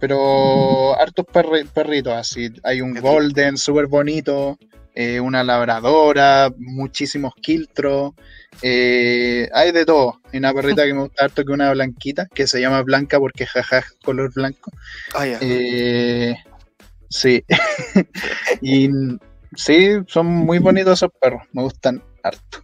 [0.00, 1.24] Pero hartos
[1.72, 2.52] perritos así.
[2.64, 4.58] Hay un golden súper bonito.
[4.98, 8.14] Eh, una labradora, muchísimos quiltros,
[8.62, 10.22] eh, hay de todo.
[10.32, 13.44] Hay una perrita que me gusta harto que una blanquita, que se llama Blanca porque
[13.44, 14.72] jaja color blanco.
[15.14, 16.34] Ah, eh,
[17.10, 17.44] sí.
[18.62, 18.88] y
[19.54, 22.62] sí, son muy bonitos esos perros, me gustan harto.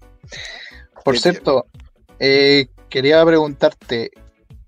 [1.04, 1.66] Por cierto,
[2.92, 4.10] quería preguntarte,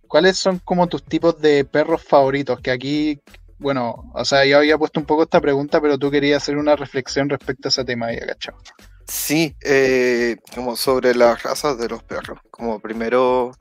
[0.09, 2.59] ¿cuáles son como tus tipos de perros favoritos?
[2.61, 3.21] Que aquí
[3.59, 6.77] bueno, o sea, yo había puesto un poco esta pregunta, pero tú querías hacer una
[6.77, 8.59] reflexión respecto a ese tema, ya cachado.
[9.07, 12.41] Sí, eh, como sobre las razas de los perros.
[12.51, 13.53] Como primero,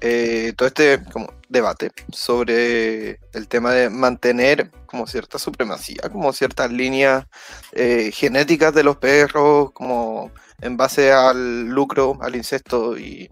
[0.00, 6.70] eh, todo este como debate sobre el tema de mantener como cierta supremacía, como ciertas
[6.70, 7.26] líneas
[7.72, 13.30] eh, genéticas de los perros, como en base al lucro, al incesto y,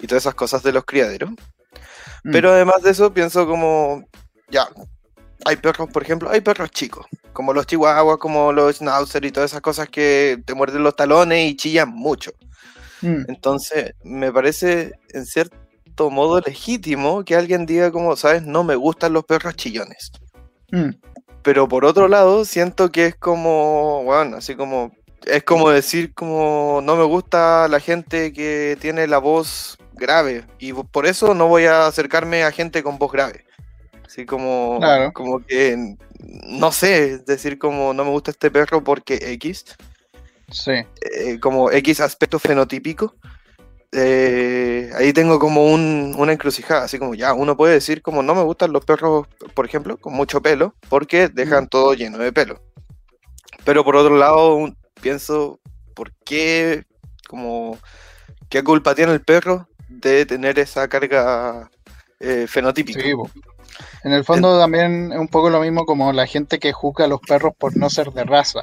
[0.00, 1.30] y todas esas cosas de los criaderos.
[2.24, 2.32] Mm.
[2.32, 4.04] Pero además de eso, pienso como,
[4.48, 4.68] ya,
[5.44, 9.50] hay perros, por ejemplo, hay perros chicos, como los chihuahuas, como los schnauzer y todas
[9.50, 12.32] esas cosas que te muerden los talones y chillan mucho.
[13.02, 13.24] Mm.
[13.28, 18.42] Entonces, me parece en cierto modo legítimo que alguien diga como, ¿sabes?
[18.42, 20.12] No me gustan los perros chillones.
[20.70, 20.90] Mm.
[21.42, 24.92] Pero por otro lado, siento que es como, bueno, así como,
[25.26, 30.72] es como decir como no me gusta la gente que tiene la voz grave y
[30.72, 33.44] por eso no voy a acercarme a gente con voz grave.
[34.04, 34.80] Así como,
[35.12, 39.64] como que, no sé, es decir, como no me gusta este perro porque X.
[40.50, 40.70] Sí.
[40.70, 43.16] Eh, como X aspecto fenotípico.
[43.90, 48.34] Eh, ahí tengo como un, una encrucijada, así como ya, uno puede decir como no
[48.34, 52.60] me gustan los perros, por ejemplo, con mucho pelo, porque dejan todo lleno de pelo.
[53.64, 54.68] Pero por otro lado,
[55.00, 55.60] pienso,
[55.94, 56.84] ¿por qué,
[57.28, 57.78] como,
[58.48, 59.68] qué culpa tiene el perro
[60.08, 61.70] de tener esa carga
[62.20, 63.00] eh, fenotípica?
[63.00, 63.12] Sí,
[64.04, 67.08] en el fondo también es un poco lo mismo como la gente que juzga a
[67.08, 68.60] los perros por no ser de raza.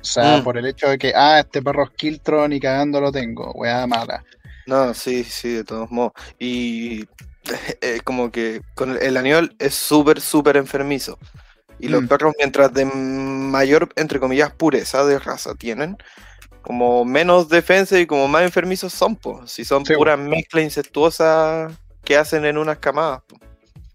[0.00, 0.44] O sea, mm.
[0.44, 3.86] por el hecho de que, ah, este perro es Kiltron y cagando lo tengo, weá
[3.86, 4.24] mala.
[4.66, 6.12] No, sí, sí, de todos modos.
[6.38, 7.06] Y
[7.80, 11.18] eh, como que con el, animal es súper, súper enfermizo.
[11.78, 12.08] Y los mm.
[12.08, 15.96] perros, mientras de mayor, entre comillas, pureza de raza tienen,
[16.62, 19.50] como menos defensa y como más enfermizos son, pues.
[19.50, 21.72] Si son puras mezclas incestuosas
[22.04, 23.22] que hacen en unas camadas.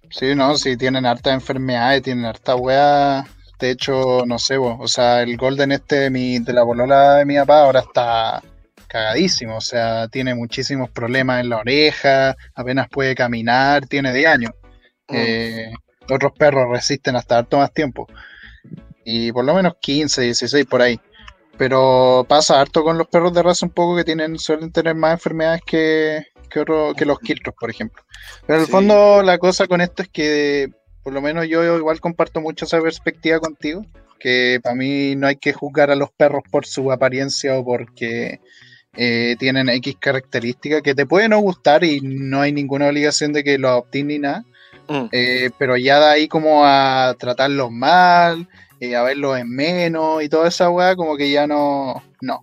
[0.09, 3.25] Sí, no, sí, tienen harta enfermedades, tienen harta weá.
[3.59, 7.25] De hecho, no sé, o sea, el Golden este de, mi, de la bolola de
[7.25, 8.41] mi papá ahora está
[8.87, 14.51] cagadísimo, o sea, tiene muchísimos problemas en la oreja, apenas puede caminar, tiene de años.
[15.07, 15.15] Mm.
[15.15, 15.73] Eh,
[16.09, 18.07] otros perros resisten hasta harto más tiempo.
[19.03, 20.99] Y por lo menos 15, 16 por ahí.
[21.57, 25.13] Pero pasa harto con los perros de raza un poco que tienen, suelen tener más
[25.13, 28.03] enfermedades que, que, los quiltros, por ejemplo.
[28.45, 30.69] Pero en el fondo la cosa con esto es que
[31.03, 33.85] por lo menos yo igual comparto mucho esa perspectiva contigo,
[34.19, 38.39] que para mí no hay que juzgar a los perros por su apariencia o porque
[38.97, 43.43] eh, tienen X características que te pueden no gustar y no hay ninguna obligación de
[43.43, 44.45] que los obtienes ni nada.
[44.87, 45.05] Mm.
[45.11, 48.47] Eh, pero ya de ahí como a tratarlos mal,
[48.79, 52.03] eh, a verlos en menos y toda esa weá, como que ya no.
[52.21, 52.39] No.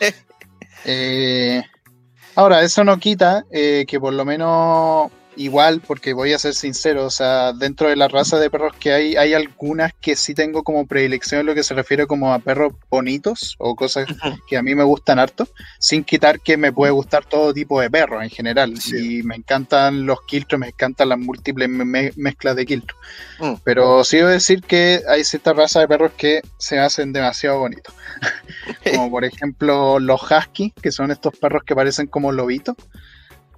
[2.34, 7.10] ahora, eso no quita que por lo menos igual, porque voy a ser sincero, o
[7.10, 10.86] sea, dentro de la raza de perros que hay, hay algunas que sí tengo como
[10.86, 14.06] predilección en lo que se refiere como a perros bonitos o cosas
[14.48, 17.90] que a mí me gustan harto, sin quitar que me puede gustar todo tipo de
[17.90, 18.74] perros en general.
[18.92, 22.98] Y me encantan los quiltros, me encantan las múltiples mezclas de quiltros.
[23.38, 23.54] Mm.
[23.64, 27.58] Pero sí voy a decir que hay cierta raza de perros que se hacen demasiado
[27.58, 27.94] bonitos.
[28.94, 32.76] como por ejemplo los husky, que son estos perros que parecen como lobitos.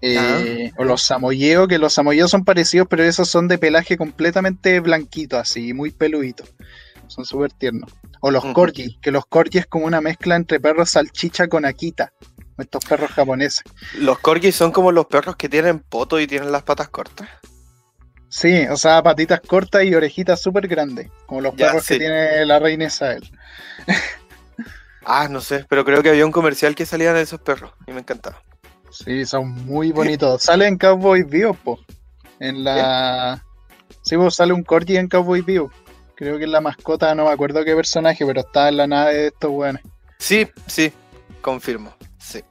[0.05, 4.81] Eh, o los samoyeos, que los samoyeos son parecidos, pero esos son de pelaje completamente
[4.81, 6.45] blanquito, así, muy peludito.
[7.07, 7.91] Son súper tiernos.
[8.21, 12.13] O los corgi, que los corgi es como una mezcla entre perros salchicha con akita.
[12.59, 13.63] Estos perros japoneses.
[13.95, 17.29] Los corgi son como los perros que tienen poto y tienen las patas cortas.
[18.29, 21.11] Sí, o sea, patitas cortas y orejitas súper grandes.
[21.27, 23.31] Como los perros que tiene la reina Isabel.
[25.05, 27.93] ah, no sé, pero creo que había un comercial que salía de esos perros y
[27.93, 28.43] me encantaba.
[28.93, 30.43] Sí, son muy bonitos.
[30.43, 31.81] sale en Cowboy Vivo, po.
[32.41, 33.45] En la.
[34.03, 35.71] Sí, pues sale un corgi en Cowboy Vivo.
[36.15, 39.15] Creo que es la mascota, no me acuerdo qué personaje, pero está en la nave
[39.15, 39.83] de estos weones.
[40.19, 40.93] Sí, sí,
[41.41, 41.95] confirmo.
[42.19, 42.43] Sí.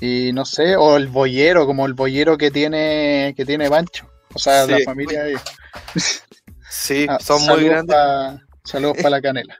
[0.00, 4.08] Y no sé, o el boyero, como el boyero que tiene que tiene Pancho.
[4.32, 5.38] O sea, la familia de
[6.70, 7.96] Sí, ah, son muy grandes.
[8.64, 9.58] saludos para la canela.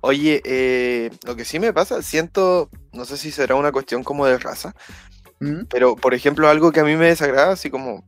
[0.00, 4.26] Oye, eh, lo que sí me pasa, siento, no sé si será una cuestión como
[4.26, 4.74] de raza,
[5.40, 5.64] ¿Mm?
[5.68, 8.04] pero por ejemplo algo que a mí me desagrada, así como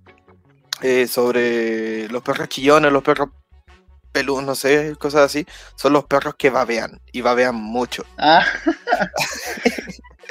[0.83, 3.31] eh, sobre los perros chillones, los perros
[4.13, 5.45] peludos, no sé, cosas así,
[5.77, 8.05] son los perros que babean y babean mucho.
[8.19, 8.47] Ah.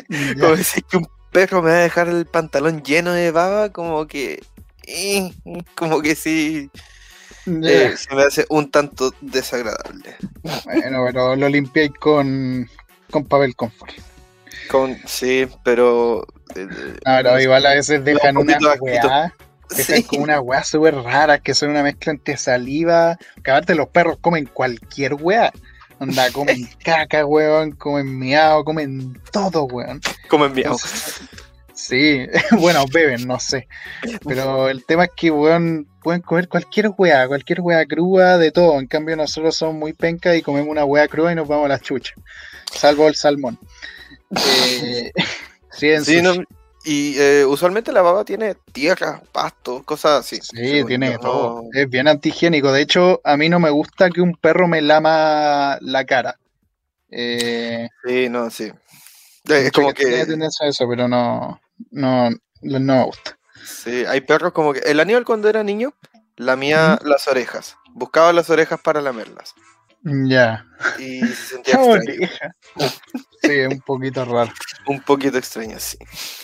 [0.39, 4.07] como decir que un perro me va a dejar el pantalón lleno de baba, como
[4.07, 4.43] que...
[4.87, 5.31] Eh,
[5.75, 6.71] como que sí...
[7.45, 10.15] Eh, se me hace un tanto desagradable.
[10.65, 12.69] Bueno, pero lo limpié con,
[13.11, 13.93] con papel confort.
[14.69, 16.25] Con, sí, pero.
[16.55, 16.67] Eh,
[17.23, 19.33] no, igual a veces dejan una weá.
[19.75, 23.17] Dejan como una weá súper rara que son una mezcla entre saliva.
[23.43, 25.51] Que los perros comen cualquier weá.
[25.99, 30.01] Onda, comen caca, weón, comen miau, comen todo, weón.
[30.27, 30.77] Comen miau.
[31.73, 32.25] Sí,
[32.59, 33.67] bueno, beben, no sé.
[34.25, 38.79] Pero el tema es que, weón, pueden comer cualquier weá, cualquier weá cruda, de todo.
[38.79, 41.69] En cambio, nosotros somos muy pencas y comemos una weá cruda y nos vamos a
[41.69, 42.13] la chucha.
[42.71, 43.57] Salvo el salmón.
[44.31, 45.11] Eh,
[45.71, 45.89] sí,
[46.85, 50.39] y eh, usualmente la baba tiene tierra, pasto, cosas así.
[50.41, 51.63] Sí, tiene todo.
[51.71, 52.73] Es bien antihigiénico.
[52.73, 56.37] De hecho, a mí no me gusta que un perro me lama la cara.
[57.09, 58.71] Eh, sí, no, sí.
[59.45, 60.21] Es como que.
[60.21, 61.61] eso, pero no,
[61.91, 62.29] no,
[62.61, 63.37] no me gusta.
[63.65, 64.79] Sí, hay perros como que.
[64.79, 65.93] El Aníbal cuando era niño
[66.35, 67.77] lamía las orejas.
[67.93, 69.53] buscaba las orejas para lamerlas.
[70.03, 70.65] Ya.
[70.99, 72.29] Y se sentía extraño.
[73.41, 74.51] Sí, un poquito raro.
[74.87, 75.97] un poquito extraño, sí.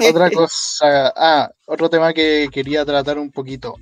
[0.07, 3.75] Otra cosa, ah, otro tema que quería tratar un poquito.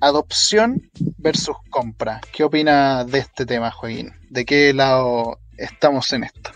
[0.00, 0.80] Adopción
[1.18, 2.20] versus compra.
[2.32, 4.12] ¿Qué opina de este tema, Joaquín?
[4.28, 6.50] ¿De qué lado estamos en esto?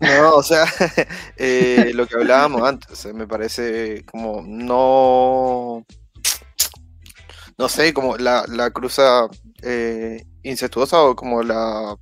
[0.00, 0.64] No, o sea,
[1.36, 5.84] eh, lo que hablábamos antes, me parece como no.
[7.56, 9.26] No sé, como la, la cruza
[9.62, 11.96] eh, incestuosa o como la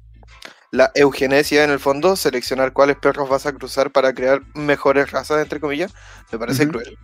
[0.77, 5.43] la eugenesia en el fondo, seleccionar cuáles perros vas a cruzar para crear mejores razas,
[5.43, 5.95] entre comillas,
[6.31, 6.99] me parece cruel.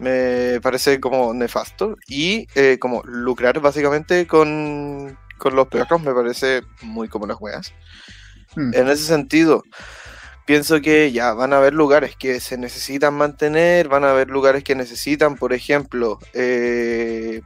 [0.00, 1.96] Me parece como nefasto.
[2.06, 5.18] Y eh, como lucrar básicamente con,
[5.50, 7.72] los perros me parece muy como las weas.
[8.58, 8.74] Hmm.
[8.74, 9.62] En ese sentido,
[10.46, 14.64] pienso que ya van a haber lugares que se necesitan mantener, van a haber lugares
[14.64, 17.40] que necesitan, por ejemplo, eh,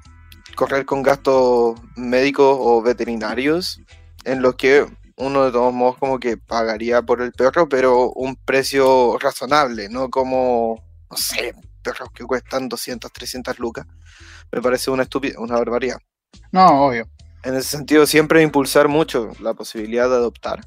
[0.54, 3.82] correr con gastos médicos o veterinarios,
[4.24, 8.36] en los que uno de todos modos como que pagaría por el perro, pero un
[8.36, 13.86] precio razonable, no como, no sé, perros que cuestan 200, 300 lucas.
[14.50, 15.98] Me parece una estúpida, una barbaridad.
[16.50, 17.06] No, obvio.
[17.42, 20.60] En ese sentido, siempre impulsar mucho la posibilidad de adoptar.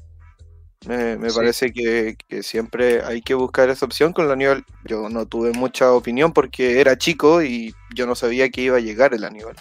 [0.86, 4.12] Me, parece que, siempre hay que buscar esa opción.
[4.12, 8.50] Con la nivel yo no tuve mucha opinión porque era chico y yo no sabía
[8.50, 9.56] que iba a llegar el Aníbal.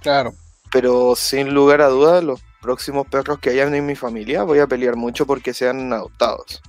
[0.00, 0.32] Claro.
[0.72, 4.66] Pero sin lugar a dudas, los próximos perros que hayan en mi familia, voy a
[4.66, 6.62] pelear mucho porque sean adoptados.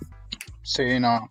[0.64, 1.30] Sí, no.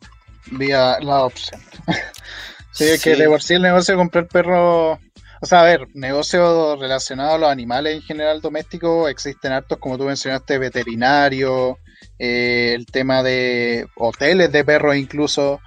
[0.52, 1.60] Vía la adopción.
[2.72, 4.98] sí, es que de por sí el negocio de comprar perros.
[5.42, 9.96] O sea, a ver, negocio relacionado a los animales en general domésticos, existen hartos, como
[9.96, 11.76] tú mencionaste, veterinarios,
[12.22, 15.58] eh, el tema de hoteles de perros incluso,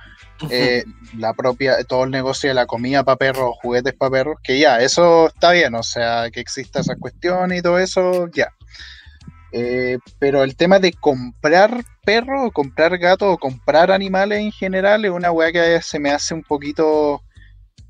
[0.51, 0.83] eh,
[1.17, 4.79] la propia, todo el negocio de la comida para perros, juguetes para perros, que ya,
[4.79, 8.53] eso está bien, o sea, que exista esa cuestión y todo eso, ya.
[9.51, 15.11] Eh, pero el tema de comprar perros, comprar gatos, o comprar animales en general es
[15.11, 17.23] una weá que se me hace un poquito.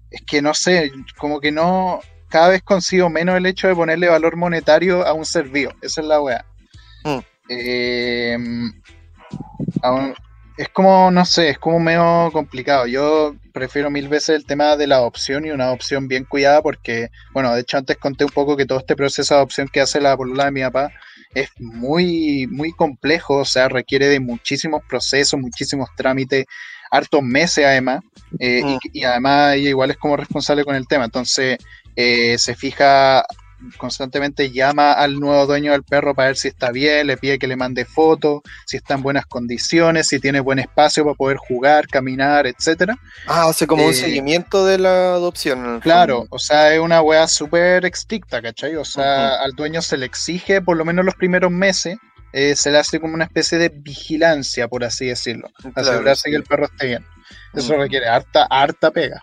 [0.09, 1.99] Es que no sé, como que no.
[2.29, 5.71] Cada vez consigo menos el hecho de ponerle valor monetario a un ser vivo.
[5.81, 6.45] Esa es la weá.
[7.03, 7.32] Mm.
[7.49, 8.37] Eh,
[10.57, 12.87] es como, no sé, es como medio complicado.
[12.87, 17.09] Yo prefiero mil veces el tema de la adopción y una adopción bien cuidada porque,
[17.33, 19.99] bueno, de hecho antes conté un poco que todo este proceso de adopción que hace
[19.99, 20.91] la polola de mi papá
[21.33, 26.45] es muy, muy complejo, o sea, requiere de muchísimos procesos, muchísimos trámites,
[26.91, 28.01] hartos meses además,
[28.39, 28.79] eh, y, mm.
[28.93, 31.57] y, además ella igual es como responsable con el tema, entonces
[31.95, 33.25] eh, se fija
[33.77, 37.47] constantemente llama al nuevo dueño del perro para ver si está bien, le pide que
[37.47, 41.87] le mande fotos, si está en buenas condiciones, si tiene buen espacio para poder jugar,
[41.87, 42.97] caminar, etcétera.
[43.27, 45.79] Ah, hace como un eh, seguimiento de la adopción.
[45.81, 48.75] Claro, o sea, es una weá súper estricta, ¿cachai?
[48.75, 51.97] O sea, al dueño se le exige por lo menos los primeros meses,
[52.31, 56.43] eh, se le hace como una especie de vigilancia, por así decirlo, asegurarse que el
[56.43, 57.05] perro esté bien.
[57.53, 59.21] Eso requiere harta, harta pega.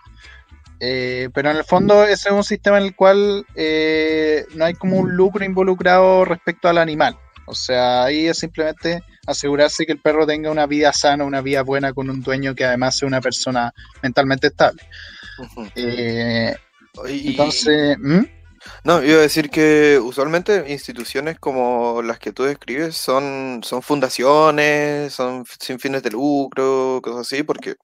[0.83, 4.73] Eh, pero en el fondo ese es un sistema en el cual eh, no hay
[4.73, 7.15] como un lucro involucrado respecto al animal.
[7.45, 11.61] O sea, ahí es simplemente asegurarse que el perro tenga una vida sana, una vida
[11.61, 14.81] buena con un dueño que además sea una persona mentalmente estable.
[15.75, 16.55] Eh,
[17.05, 17.97] entonces...
[18.83, 25.13] No, iba a decir que usualmente instituciones como las que tú describes son, son fundaciones,
[25.13, 27.75] son sin fines de lucro, cosas así, porque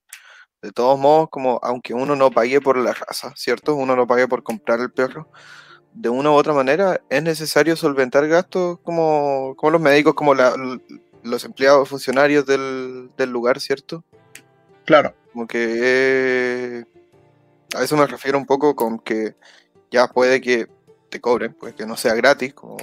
[0.61, 3.75] de todos modos, como aunque uno no pague por la raza, ¿cierto?
[3.75, 5.29] Uno no pague por comprar el perro,
[5.93, 11.43] de una u otra manera es necesario solventar gastos como, como los médicos, como los
[11.43, 14.03] empleados funcionarios del, lugar, ¿cierto?
[14.85, 15.15] Claro.
[15.33, 16.85] Como que
[17.75, 19.35] a eso me refiero un poco con que
[19.89, 20.67] ya puede que
[21.09, 22.77] te cobren, pues que no sea gratis, como,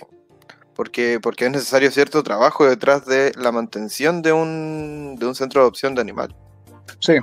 [0.74, 5.60] porque, porque es necesario cierto trabajo detrás de la mantención de un, de un centro
[5.60, 6.34] de adopción de animal.
[6.98, 7.14] Sí.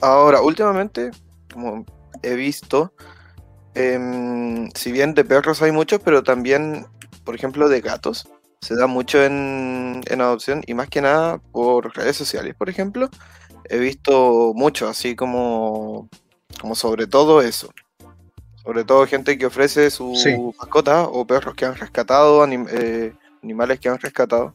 [0.00, 1.10] Ahora, últimamente,
[1.52, 1.84] como
[2.22, 2.92] he visto,
[3.74, 6.86] em, si bien de perros hay muchos, pero también,
[7.24, 8.28] por ejemplo, de gatos,
[8.60, 13.08] se da mucho en, adopción y más que nada por redes sociales, por ejemplo.
[13.68, 16.08] He visto mucho, así como,
[16.60, 17.70] como sobre todo eso.
[18.64, 23.88] Sobre todo gente que ofrece su mascota o perros que han rescatado, eh, animales que
[23.88, 24.54] han rescatado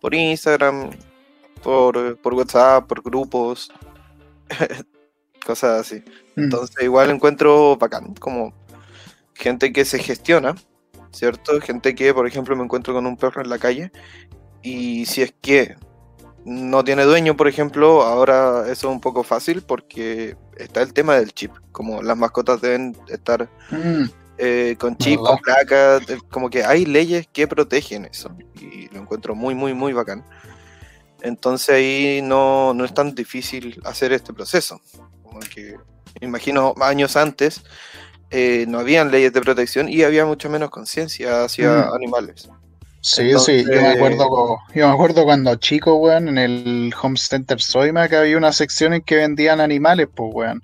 [0.00, 0.90] por Instagram,
[1.62, 3.70] por, por WhatsApp, por grupos.
[5.46, 6.04] cosas así.
[6.36, 6.44] Mm.
[6.44, 8.52] Entonces igual encuentro bacán, como
[9.34, 10.54] gente que se gestiona,
[11.12, 11.60] ¿cierto?
[11.60, 13.90] Gente que, por ejemplo, me encuentro con un perro en la calle
[14.62, 15.76] y si es que
[16.44, 21.16] no tiene dueño, por ejemplo, ahora eso es un poco fácil porque está el tema
[21.16, 23.48] del chip, como las mascotas deben estar...
[23.70, 24.04] Mm.
[24.38, 29.34] eh, con chip, con placas, como que hay leyes que protegen eso y lo encuentro
[29.34, 30.24] muy, muy, muy bacán.
[31.22, 34.80] Entonces ahí no, no es tan difícil hacer este proceso.
[35.22, 35.76] Como que,
[36.20, 37.62] imagino, años antes
[38.30, 41.94] eh, no habían leyes de protección y había mucho menos conciencia hacia mm.
[41.94, 42.48] animales.
[43.02, 47.58] Sí, sí, yo me, acuerdo, yo me acuerdo cuando chico, weón, en el Home Center
[47.60, 50.62] Soima que había una sección en que vendían animales, pues, weón.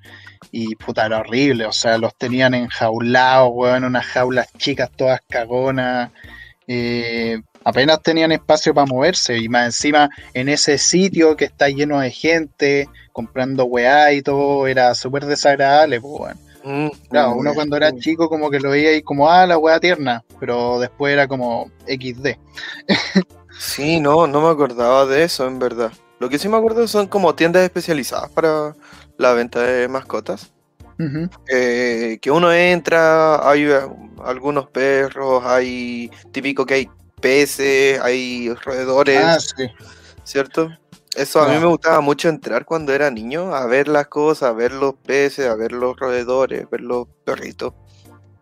[0.53, 6.11] Y puta, era horrible, o sea, los tenían enjaulados, weón, unas jaulas chicas todas cagonas.
[6.69, 11.99] Eh, apenas tenían espacio para moverse y más encima en ese sitio que está lleno
[11.99, 16.37] de gente comprando weá y todo, era súper desagradable, pues.
[16.63, 19.81] Mm, claro, uno cuando era chico como que lo veía y como, ah, la weá
[19.81, 22.37] tierna, pero después era como XD.
[23.59, 25.91] sí, no, no me acordaba de eso, en verdad.
[26.21, 28.77] Lo que sí me acuerdo son como tiendas especializadas para
[29.19, 30.53] la venta de mascotas.
[31.53, 33.81] Eh, que uno entra, hay eh,
[34.25, 36.91] algunos perros, hay típico que hay
[37.21, 39.39] peces, hay roedores, ah,
[40.25, 40.71] ¿cierto?
[41.17, 44.53] Eso a mí me gustaba mucho entrar cuando era niño, a ver las cosas, a
[44.53, 47.73] ver los peces, a ver los roedores, ver los perritos.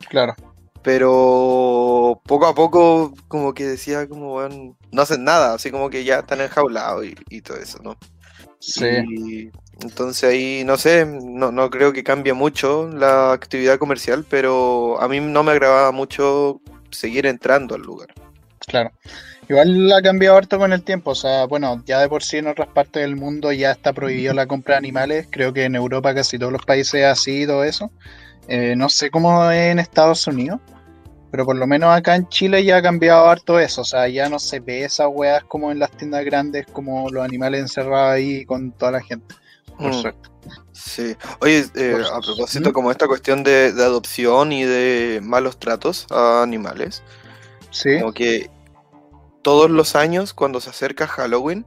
[0.09, 0.35] Claro.
[0.83, 6.05] Pero poco a poco como que decía como, bueno, no hacen nada, así como que
[6.05, 7.97] ya están enjaulados y, y todo eso, ¿no?
[8.67, 9.51] Sí.
[9.81, 15.09] entonces ahí, no sé, no, no creo que cambie mucho la actividad comercial, pero a
[15.09, 18.09] mí no me agradaba mucho seguir entrando al lugar.
[18.67, 18.93] Claro.
[19.49, 22.47] Igual ha cambiado harto con el tiempo, o sea, bueno, ya de por sí en
[22.47, 26.15] otras partes del mundo ya está prohibido la compra de animales, creo que en Europa
[26.15, 27.91] casi todos los países ha sido eso.
[28.49, 30.61] Eh, no sé cómo es en Estados Unidos,
[31.31, 34.29] pero por lo menos acá en Chile ya ha cambiado harto eso, o sea, ya
[34.29, 38.47] no se ve esas weas como en las tiendas grandes, como los animales encerrados ahí
[38.47, 39.35] con toda la gente,
[39.77, 40.01] por mm.
[40.01, 40.29] suerte.
[40.73, 46.43] Sí, oye, eh, a propósito, como esta cuestión de, adopción y de malos tratos a
[46.43, 47.03] animales,
[47.71, 47.99] sí.
[48.01, 48.51] como que
[49.45, 51.65] todos los años, cuando se acerca Halloween,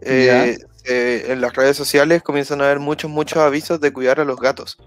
[0.00, 0.56] eh,
[0.86, 4.78] en las redes sociales comienzan a haber muchos, muchos avisos de cuidar a los gatos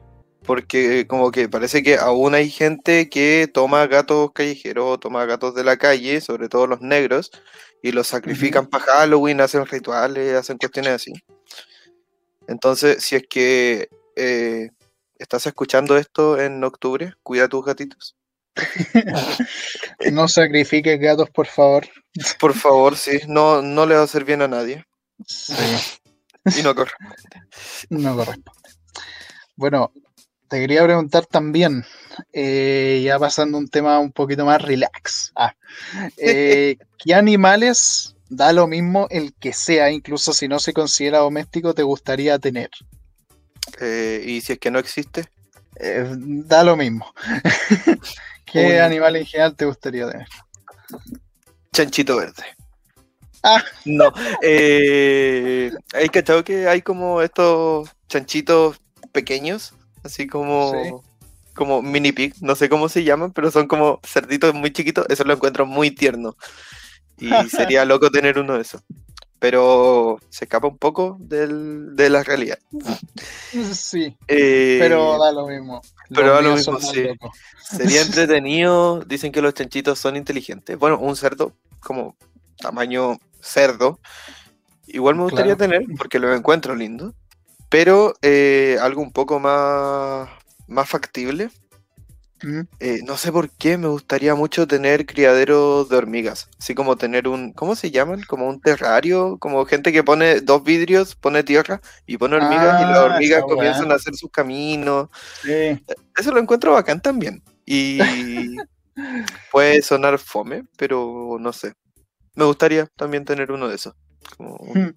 [0.50, 5.64] porque como que parece que aún hay gente que toma gatos callejeros, toma gatos de
[5.64, 7.30] la calle, sobre todo los negros,
[7.84, 11.14] y los sacrifican para Halloween, hacen rituales, hacen cuestiones así.
[12.48, 14.72] Entonces, si es que eh,
[15.20, 18.16] estás escuchando esto en octubre, cuida a tus gatitos.
[20.12, 21.88] no sacrifiques gatos, por favor.
[22.40, 24.86] Por favor, sí, no, no le va a hacer bien a nadie.
[25.26, 25.54] Sí.
[26.58, 27.16] y no corresponde.
[27.90, 28.70] No corresponde.
[29.56, 29.92] Bueno,
[30.50, 31.86] te quería preguntar también,
[32.34, 35.32] eh, ya pasando un tema un poquito más relax.
[35.36, 35.54] Ah,
[36.18, 41.74] eh, ¿Qué animales, da lo mismo el que sea, incluso si no se considera doméstico,
[41.74, 42.70] te gustaría tener?
[43.80, 45.26] Eh, ¿Y si es que no existe?
[46.18, 47.14] da lo mismo.
[48.52, 50.28] ¿Qué animal en general te gustaría tener?
[51.72, 52.44] Chanchito verde.
[53.44, 53.64] Ah.
[53.86, 54.12] No.
[54.42, 58.82] hay cachado que hay como estos chanchitos
[59.12, 59.74] pequeños
[60.04, 61.04] así como,
[61.54, 65.24] como mini pig, no sé cómo se llaman, pero son como cerditos muy chiquitos, eso
[65.24, 66.36] lo encuentro muy tierno.
[67.18, 68.82] Y sería loco tener uno de esos.
[69.40, 72.60] Pero se escapa un poco del, de la realidad.
[73.74, 74.16] Sí.
[74.28, 75.82] Eh, pero da lo mismo.
[76.14, 77.08] Pero da lo mismo, sí.
[77.64, 79.00] Sería entretenido.
[79.00, 80.78] Dicen que los chanchitos son inteligentes.
[80.78, 82.16] Bueno, un cerdo como
[82.58, 84.00] tamaño cerdo.
[84.86, 87.16] Igual me gustaría tener porque lo encuentro lindo.
[87.70, 90.30] Pero eh, algo un poco más,
[90.68, 91.50] más factible.
[92.80, 96.50] Eh, no sé por qué me gustaría mucho tener criaderos de hormigas.
[96.58, 97.52] Así como tener un.
[97.54, 98.22] ¿Cómo se llaman?
[98.28, 99.38] Como un terrario.
[99.40, 103.44] Como gente que pone dos vidrios, pone tierra y pone hormigas y las ah, hormigas
[103.44, 105.10] comienzan a hacer sus caminos.
[105.48, 105.80] Eh,
[106.18, 107.44] eso lo encuentro bacán también.
[107.66, 108.00] Y
[109.52, 111.74] puede sonar fome, pero no sé.
[112.36, 113.96] Me gustaría también tener uno de esos.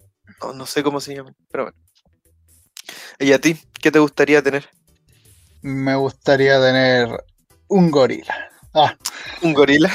[0.55, 1.77] No sé cómo se llaman, pero bueno.
[3.19, 3.57] ¿Y a ti?
[3.81, 4.67] ¿Qué te gustaría tener?
[5.61, 7.23] Me gustaría tener
[7.67, 8.49] un gorila.
[8.73, 8.95] Ah.
[9.41, 9.91] ¿Un gorila?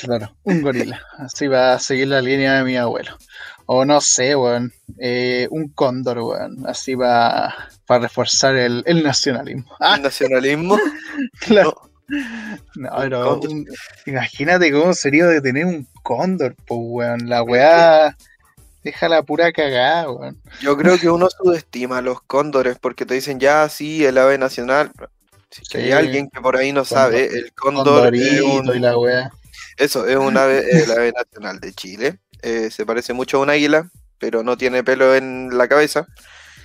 [0.00, 1.00] Claro, un gorila.
[1.18, 3.16] Así va a seguir la línea de mi abuelo.
[3.66, 4.72] O no sé, weón.
[4.98, 6.66] Eh, un cóndor, weón.
[6.66, 7.54] Así va
[7.86, 9.76] para reforzar el, nacionalismo.
[9.80, 10.78] ¿El nacionalismo?
[11.40, 11.90] claro.
[12.76, 13.40] No, pero
[14.06, 17.28] imagínate cómo sería de tener un cóndor, pues, weón.
[17.28, 18.16] La weá.
[18.84, 20.40] Deja la pura cagada, weón.
[20.60, 24.38] Yo creo que uno subestima a los cóndores porque te dicen ya, sí, el ave
[24.38, 24.92] nacional.
[25.62, 28.74] Si hay alguien que por ahí no sabe, el cóndor es un...
[28.74, 29.30] y la
[29.76, 32.18] Eso, es un ave, el ave nacional de Chile.
[32.42, 36.06] Eh, se parece mucho a un águila, pero no tiene pelo en la cabeza.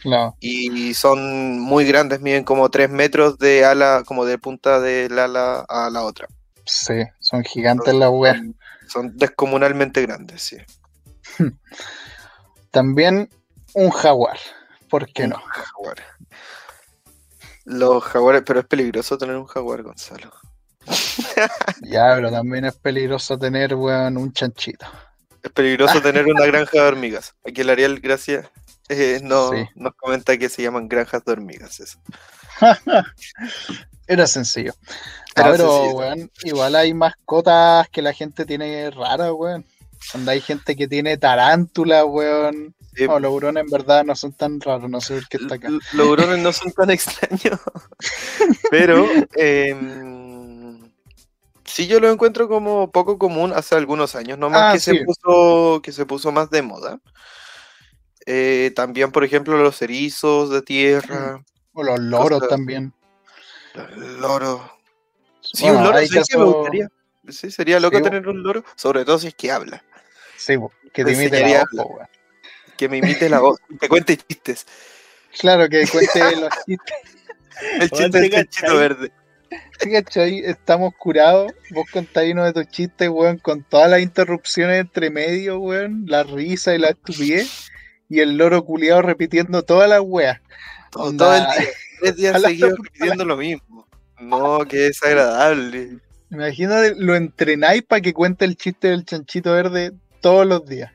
[0.04, 0.36] No.
[0.40, 5.66] Y son muy grandes, miden como 3 metros de ala, como de punta del ala
[5.68, 6.28] a la otra.
[6.66, 8.38] Sí, son gigantes las weas.
[8.88, 10.58] Son, descomunalmente grandes, sí.
[12.72, 13.30] También
[13.74, 14.38] un jaguar.
[14.90, 15.38] ¿Por qué no?
[15.38, 15.98] Jaguar.
[17.72, 20.32] Los jaguares, pero es peligroso tener un jaguar, Gonzalo.
[21.84, 24.86] Ya, pero también es peligroso tener, weón, un chanchito.
[25.44, 27.34] Es peligroso tener una granja de hormigas.
[27.46, 28.50] Aquí el Ariel, gracias,
[28.90, 29.66] eh, no, Sí.
[29.76, 31.80] nos comenta que se llaman granjas de hormigas.
[31.80, 32.00] Eso.
[34.08, 34.74] Era sencillo.
[35.36, 35.98] Era Ah, pero, sencillo.
[35.98, 39.66] weón, igual hay mascotas que la gente tiene raras, weón.
[40.14, 42.76] Donde hay gente que tiene tarántula, weón.
[42.94, 45.56] Sí, No, los hurones en verdad no son tan raros, no sé por qué está
[45.56, 45.70] acá.
[45.94, 47.60] Los hurones no son tan extraños.
[48.72, 50.92] pero em,
[51.64, 54.98] sí yo lo encuentro como poco común hace algunos años, no más Ah, que sí.
[54.98, 57.00] se puso, que se puso más de moda.
[58.26, 62.94] Eh, también, por ejemplo, los erizos de tierra, O los loros también.
[63.74, 64.70] el loro.
[65.42, 66.88] Sí, Bueno, un loro, hay ¿sabes qué me gustaría?
[67.30, 69.84] Sí, sería loco Sí, tener un loro, sobre todo si es que habla,
[70.36, 70.56] Sí,
[70.94, 72.08] que te Te imite la voz.
[72.82, 74.66] Que me imite la voz, que cuente chistes.
[75.40, 76.98] Claro, que cuente los chistes.
[77.80, 79.12] El chiste ¿te del chanchito verde.
[79.78, 80.40] ¿Cachai?
[80.40, 81.54] Estamos curados.
[81.70, 86.24] Vos contáis uno de tus chistes, weón, con todas las interrupciones entre medio, weón, la
[86.24, 87.70] risa y la estupidez.
[88.10, 90.42] Y el loro culiado repitiendo todas las weas.
[90.90, 91.26] Todo, Onda.
[91.26, 93.88] todo el día, tres días seguidos repitiendo lo mismo.
[94.20, 96.00] No, qué desagradable.
[96.32, 100.92] Imagínate, lo entrenáis para que cuente el chiste del chanchito verde todos los días.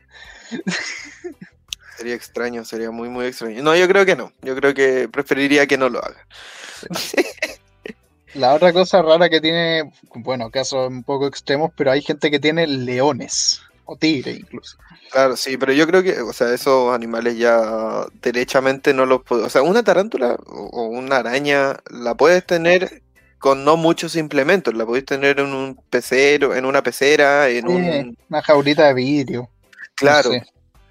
[1.96, 3.62] Sería extraño, sería muy, muy extraño.
[3.62, 4.32] No, yo creo que no.
[4.42, 6.26] Yo creo que preferiría que no lo haga.
[8.34, 12.38] La otra cosa rara que tiene, bueno, casos un poco extremos, pero hay gente que
[12.38, 13.62] tiene leones.
[13.86, 14.76] O tigres incluso.
[15.12, 19.46] Claro, sí, pero yo creo que, o sea, esos animales ya derechamente no los puedo.
[19.46, 23.02] O sea, una tarántula o una araña la puedes tener
[23.38, 24.74] con no muchos implementos.
[24.74, 28.18] La puedes tener en un pecero, en una pecera, en un.
[28.28, 29.48] una jaulita de vidrio.
[29.94, 30.30] Claro.
[30.30, 30.42] sé.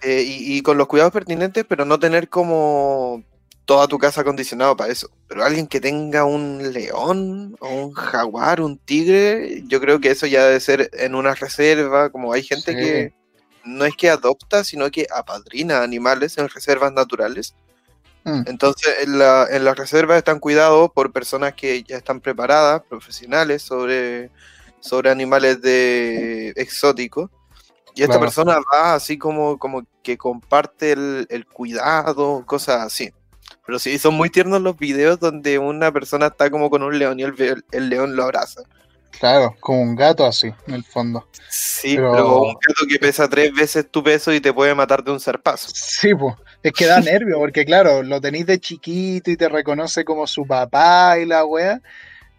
[0.05, 3.23] Eh, y, y con los cuidados pertinentes, pero no tener como
[3.65, 5.09] toda tu casa acondicionado para eso.
[5.27, 10.27] Pero alguien que tenga un león o un jaguar, un tigre, yo creo que eso
[10.27, 12.77] ya debe ser en una reserva, como hay gente Sí.
[12.77, 13.13] que
[13.65, 17.55] no es que adopta, sino que apadrina animales en reservas naturales.
[18.23, 18.43] Mm.
[18.45, 23.63] Entonces, en la, en las reservas están cuidados por personas que ya están preparadas, profesionales,
[23.63, 24.29] sobre,
[24.79, 27.31] sobre animales de exóticos.
[27.95, 28.21] Y esta Claro.
[28.21, 33.11] persona va así como, como que comparte el, el cuidado, cosas así.
[33.65, 37.19] Pero sí, son muy tiernos los videos donde una persona está como con un león
[37.19, 38.61] y el, el león lo abraza.
[39.19, 41.27] Claro, como un gato así, en el fondo.
[41.49, 45.03] Sí, Pero- pero, un gato que pesa tres veces tu peso y te puede matar
[45.03, 45.69] de un zarpazo.
[45.73, 46.35] Sí, pues.
[46.61, 50.45] Es que da nervio, porque claro, lo tenéis de chiquito y te reconoce como su
[50.45, 51.81] papá y la wea.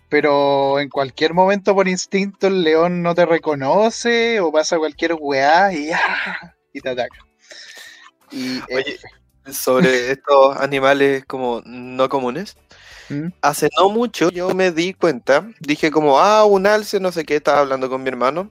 [0.09, 5.73] Pero en cualquier momento, por instinto, el león no te reconoce o pasa cualquier weá
[5.73, 6.55] y, ¡ah!
[6.73, 7.19] y te ataca.
[8.31, 8.99] Y Oye,
[9.45, 9.53] F.
[9.53, 12.57] sobre estos animales como no comunes.
[13.09, 13.29] ¿Mm?
[13.41, 17.37] Hace no mucho yo me di cuenta, dije como, ah, un alce, no sé qué,
[17.37, 18.51] estaba hablando con mi hermano.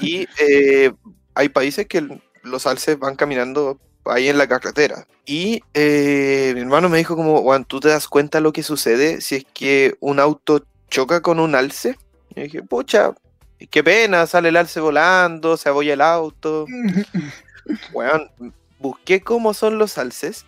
[0.00, 0.90] Y eh,
[1.34, 3.78] hay países que los alces van caminando
[4.10, 5.06] ahí en la carretera.
[5.26, 9.20] Y eh, mi hermano me dijo como, Juan, ¿tú te das cuenta lo que sucede
[9.20, 11.96] si es que un auto choca con un alce?
[12.34, 13.14] Y dije, pucha,
[13.70, 16.66] qué pena, sale el alce volando, se abolla el auto.
[17.92, 18.30] Weón,
[18.78, 20.44] busqué cómo son los alces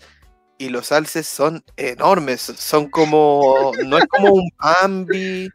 [0.58, 5.50] y los alces son enormes, son como, no es como un Bambi,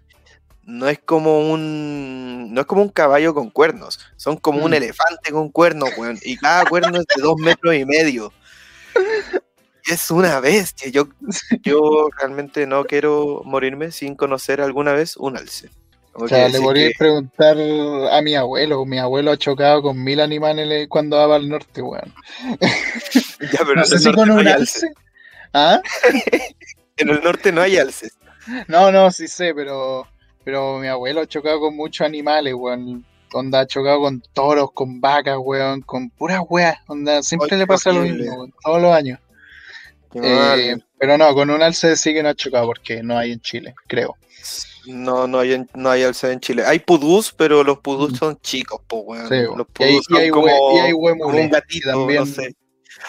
[0.68, 4.76] no es como un, no es como un caballo con cuernos, son como un Mm.
[4.76, 8.32] elefante con cuernos, weón, y cada cuerno es de dos metros y medio.
[9.89, 11.07] Es una bestia, yo,
[11.63, 15.70] yo realmente no quiero morirme sin conocer alguna vez un alce.
[16.20, 17.55] O sea, le podría que- preguntar
[18.11, 18.84] a mi abuelo.
[18.86, 22.11] Mi abuelo ha chocado con mil animales cuando va al norte, weón.
[23.53, 24.91] ya, pero No sé si con no un alce.
[25.53, 25.80] ¿Ah?
[26.97, 28.18] En el norte no hay alces.
[28.68, 30.07] No, no, sí sé, pero,
[30.47, 33.05] pero mi abuelo ha chocado con muchos animales, weón.
[33.33, 36.77] Onda ha chocado con toros, con vacas, weón, con puras weas.
[36.87, 39.19] Onda, siempre le pasa lo mismo, weón, todos los años.
[40.13, 43.41] Eh, pero no, con un alce sí que no ha chocado porque no hay en
[43.41, 44.15] Chile, creo.
[44.85, 46.63] No, no hay, en- no hay alce en Chile.
[46.65, 48.15] Hay pudús, pero los pudús Mm.
[48.15, 49.27] son chicos, po, weón.
[49.27, 52.19] Sí, los y hay, pudús y hay, son y hay como un gatito, también.
[52.21, 52.55] no sé.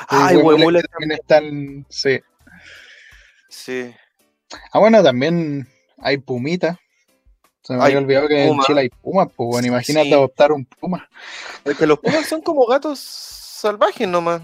[0.08, 1.84] Hay huemules también también.
[1.84, 2.20] están, sí.
[3.48, 3.94] Sí.
[4.72, 5.68] Ah, bueno, también
[5.98, 6.76] hay pumitas.
[7.68, 8.62] Se me había olvidado que puma.
[8.62, 10.14] en Chile hay pumas, pues bueno, imagínate Sí.
[10.14, 11.06] adoptar un puma.
[11.66, 14.40] Es que los pumas son como gatos salvajes nomás.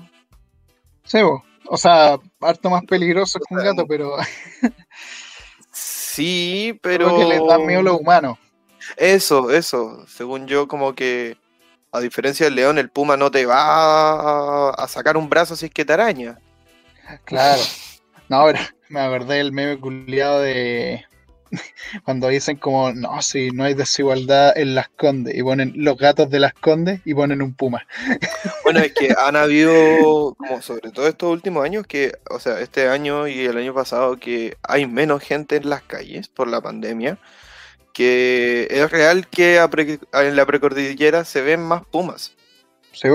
[1.05, 1.43] Sí, po.
[1.69, 4.17] O sea, harto más peligroso que un gato, pero.
[5.73, 7.07] sí, pero.
[7.07, 8.39] Creo que les dan miedo los humanos.
[8.99, 10.05] Eso, eso.
[10.07, 11.39] Según yo, como que.
[11.93, 15.73] A diferencia del león, el puma no te va a sacar un brazo si es
[15.73, 16.39] que te araña.
[17.25, 17.63] Claro.
[18.29, 21.05] No, ahora me acordé del meme culiado de
[22.05, 26.31] cuando dicen como, no, si no hay desigualdad en las condes, y ponen los gatos
[26.31, 27.87] de las condes y ponen un puma.
[28.65, 32.89] Bueno, es que han habido, como sobre todo estos últimos años, que, o sea, este
[32.89, 37.19] año y el año pasado, que hay menos gente en las calles por la pandemia,
[37.93, 42.35] que es real que en la precordillera se ven más pumas.
[42.93, 43.09] Sí,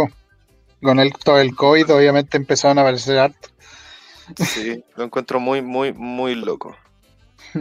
[0.82, 3.50] con el, todo el COVID obviamente empezaron a aparecer harto.
[4.38, 6.76] Sí, lo encuentro muy, muy, muy loco.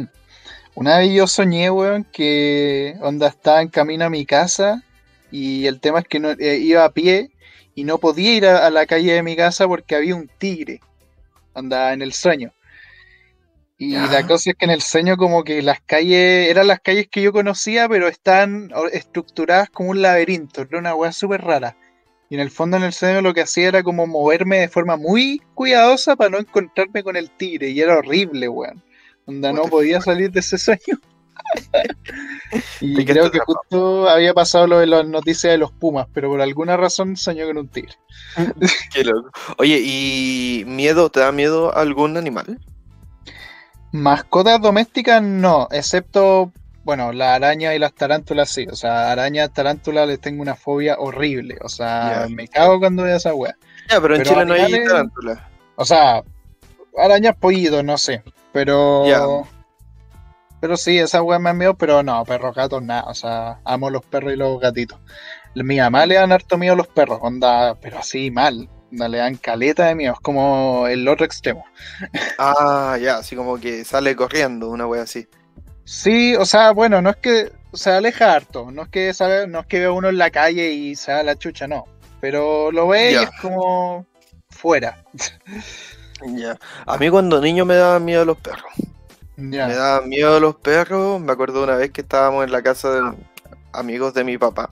[0.80, 4.84] Una vez yo soñé, weón, que onda estaba en camino a mi casa
[5.28, 7.32] y el tema es que no, eh, iba a pie
[7.74, 10.78] y no podía ir a, la calle de mi casa porque había un tigre,
[11.52, 12.52] onda en el sueño.
[13.76, 17.08] Y la cosa es que en el sueño como que las calles, eran las calles
[17.10, 21.76] que yo conocía, pero están estructuradas como un laberinto, era una weá súper rara.
[22.30, 24.96] Y en el fondo en el sueño lo que hacía era como moverme de forma
[24.96, 27.70] muy cuidadosa para no encontrarme con el tigre.
[27.70, 28.80] Y era horrible, weón.
[29.28, 30.98] Onda, no podía salir de ese sueño.
[32.80, 36.40] y creo que justo había pasado lo de las noticias de los Pumas, pero por
[36.40, 37.92] alguna razón soñó con un tigre.
[38.92, 39.30] Qué loco.
[39.58, 41.10] Oye, ¿y miedo?
[41.10, 42.58] ¿Te da miedo algún animal?
[43.92, 46.50] Mascotas domésticas no, excepto,
[46.84, 48.66] bueno, la araña y las tarántulas sí.
[48.70, 51.58] O sea, arañas, tarántulas les tengo una fobia horrible.
[51.60, 53.54] O sea, me cago cuando veo esa wea.
[53.90, 55.38] Ya, pero en Chile no hay tarántulas.
[55.76, 56.22] O sea,
[56.96, 58.22] arañas pollitos, no sé.
[58.58, 59.46] Pero.
[60.60, 63.04] Pero sí, esa weá me miedo, pero no, perros, gatos, nada.
[63.04, 64.98] O sea, amo los perros y los gatitos.
[65.54, 68.68] Mi mamá le dan harto miedo a los perros, onda, pero así mal.
[68.90, 71.64] Onda, le dan caleta de miedo, es como el otro extremo.
[72.38, 75.28] Ah, ya, así como que sale corriendo, una wea así.
[75.84, 79.60] Sí, o sea, bueno, no es que se aleja harto, no es que sabe, no
[79.60, 81.84] es que vea uno en la calle y se da la chucha, no.
[82.20, 84.04] Pero lo ve y es como
[84.50, 85.04] fuera.
[86.26, 86.58] Ya.
[86.86, 88.72] A mí cuando niño me daban miedo los perros.
[89.36, 91.20] Me daban miedo los perros.
[91.20, 93.12] Me acuerdo una vez que estábamos en la casa de
[93.72, 94.70] amigos de mi papá.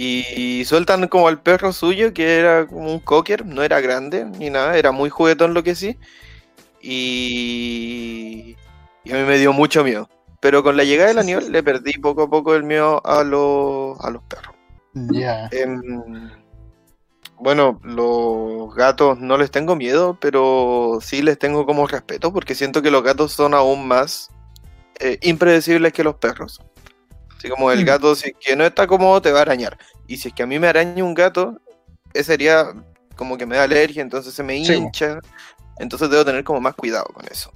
[0.00, 4.48] Y sueltan como al perro suyo, que era como un cocker, no era grande ni
[4.48, 5.98] nada, era muy juguetón lo que sí.
[6.80, 8.56] Y,
[9.02, 10.08] y a mí me dio mucho miedo.
[10.40, 13.24] Pero con la llegada de la nieve le perdí poco a poco el miedo a,
[13.24, 14.54] los, a los perros.
[14.94, 15.48] Ya.
[15.50, 16.30] Em,
[17.40, 22.82] bueno, los gatos no les tengo miedo, pero sí les tengo como respeto porque siento
[22.82, 24.30] que los gatos son aún más
[25.00, 26.60] eh, impredecibles que los perros.
[27.36, 27.86] Así como el mm.
[27.86, 29.78] gato, si es que no está cómodo, te va a arañar.
[30.08, 31.60] Y si es que a mí me araña un gato,
[32.12, 32.72] ese sería
[33.14, 35.20] como que me da alergia, entonces se me hincha.
[35.78, 37.52] Entonces debo tener como más cuidado con eso.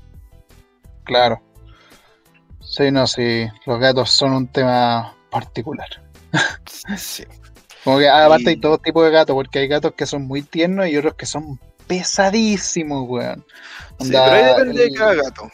[1.05, 1.43] Claro.
[2.61, 5.89] Sí, no, sí, los gatos son un tema particular.
[6.97, 7.25] sí.
[7.85, 10.89] Como que aparte hay todo tipo de gatos, porque hay gatos que son muy tiernos
[10.89, 13.45] y otros que son pesadísimos, weón.
[14.01, 15.51] sí, pero ahí depende de cada gato.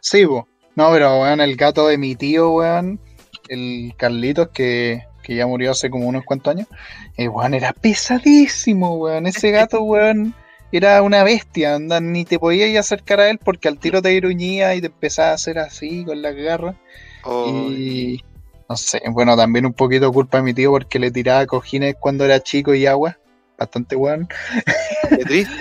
[0.00, 0.46] Sí, weón.
[0.74, 3.00] No, pero weón, el gato de mi tío, weón,
[3.48, 6.68] el Carlitos, que, que ya murió hace como unos cuantos años,
[7.16, 9.26] eh, weón, era pesadísimo, weón.
[9.26, 10.34] Ese gato, weón,
[10.72, 14.74] era una bestia, anda, ni te podías acercar a él porque al tiro te gruñía
[14.74, 16.76] y te empezaba a hacer así con las garras.
[17.46, 18.24] Y
[18.72, 22.24] no sé, bueno, también un poquito culpa de mi tío porque le tiraba cojines cuando
[22.24, 23.18] era chico y agua.
[23.58, 24.26] Bastante bueno.
[25.10, 25.52] Qué triste.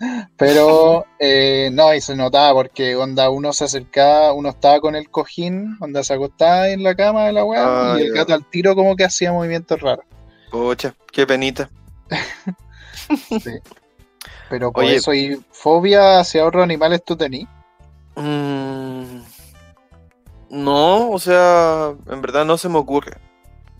[0.38, 5.10] Pero eh, no, y se notaba porque onda uno se acercaba, uno estaba con el
[5.10, 8.74] cojín, onda se acostaba en la cama de la weá y el gato al tiro
[8.74, 10.06] como que hacía movimientos raros.
[10.50, 11.68] Pocha, qué penita.
[13.42, 13.58] sí.
[14.48, 17.44] Pero por eso, ¿y fobia hacia otros animales tú tenés?
[18.16, 19.27] Mmm
[20.50, 23.16] no, o sea, en verdad no se me ocurre.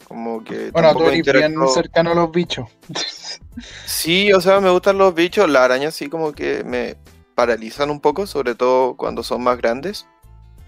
[0.04, 0.70] Como que.
[0.70, 2.66] Bueno, tú eres bien cercano a los bichos.
[3.84, 5.48] sí, o sea, me gustan los bichos.
[5.48, 6.96] Las arañas sí como que me
[7.34, 10.06] paralizan un poco, sobre todo cuando son más grandes.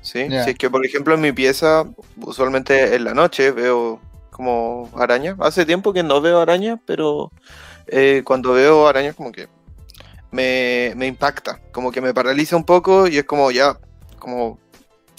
[0.03, 1.84] Sí, si es que por ejemplo en mi pieza,
[2.22, 5.36] usualmente en la noche veo como arañas.
[5.40, 7.30] Hace tiempo que no veo arañas, pero
[7.86, 9.48] eh, cuando veo arañas como que
[10.30, 13.78] me, me impacta, como que me paraliza un poco y es como ya,
[14.18, 14.59] como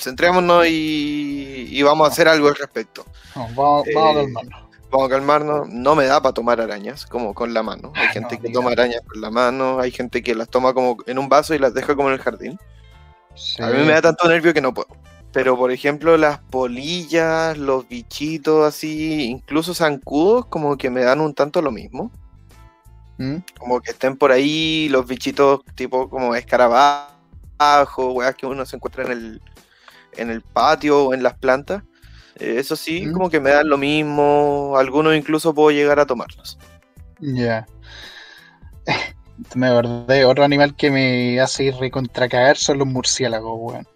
[0.01, 3.05] centrémonos y, vamos a hacer algo al respecto.
[3.35, 4.61] vamos, a eh, calmarnos.
[4.89, 5.69] Vamos a calmarnos.
[5.69, 7.93] No me da para tomar arañas como con la mano.
[7.95, 11.17] Hay gente que toma arañas con la mano, hay gente que las toma como en
[11.17, 12.59] un vaso y las deja como en el jardín.
[13.59, 14.87] A mí me da tanto nervio que no puedo.
[15.31, 21.33] Pero por ejemplo, las polillas, los bichitos así, incluso zancudos, como que me dan un
[21.33, 22.11] tanto lo mismo.
[23.17, 23.37] ¿Mm?
[23.57, 29.05] Como que estén por ahí los bichitos tipo como escarabajo, weas que uno se encuentra
[29.05, 29.41] en el,
[30.17, 31.83] en el patio o en las plantas.
[32.39, 33.13] Eh, eso sí, ¿Mm?
[33.13, 34.75] como que me dan lo mismo.
[34.77, 36.57] Algunos incluso puedo llegar a tomarlos.
[37.19, 37.67] Ya.
[39.55, 43.87] Me acordé, otro animal que me hace ir recontracagar son los murciélagos, weón.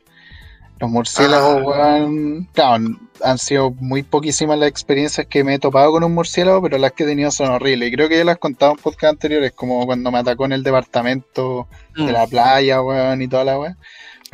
[0.80, 1.66] Los murciélagos, ah.
[1.66, 6.62] weón, claro, han sido muy poquísimas las experiencias que me he topado con un murciélago,
[6.62, 7.90] pero las que he tenido son horribles.
[7.90, 10.54] Y creo que ya las he contado en podcast anteriores, como cuando me atacó en
[10.54, 12.30] el departamento de la mm.
[12.30, 13.78] playa, weón, y toda la weón.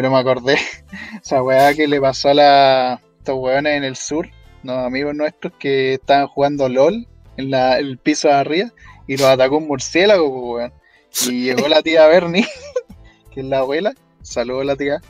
[0.02, 0.58] Pero me acordé,
[1.24, 4.28] esa weá que le pasó a la, estos weones en el sur,
[4.64, 8.72] los amigos nuestros que estaban jugando LOL en la, el piso de arriba,
[9.06, 10.74] y los atacó un murciélago, weón.
[11.30, 12.47] Y llegó la tía Bernie,
[13.32, 13.93] que es la abuela,
[14.24, 15.02] saludó a la tía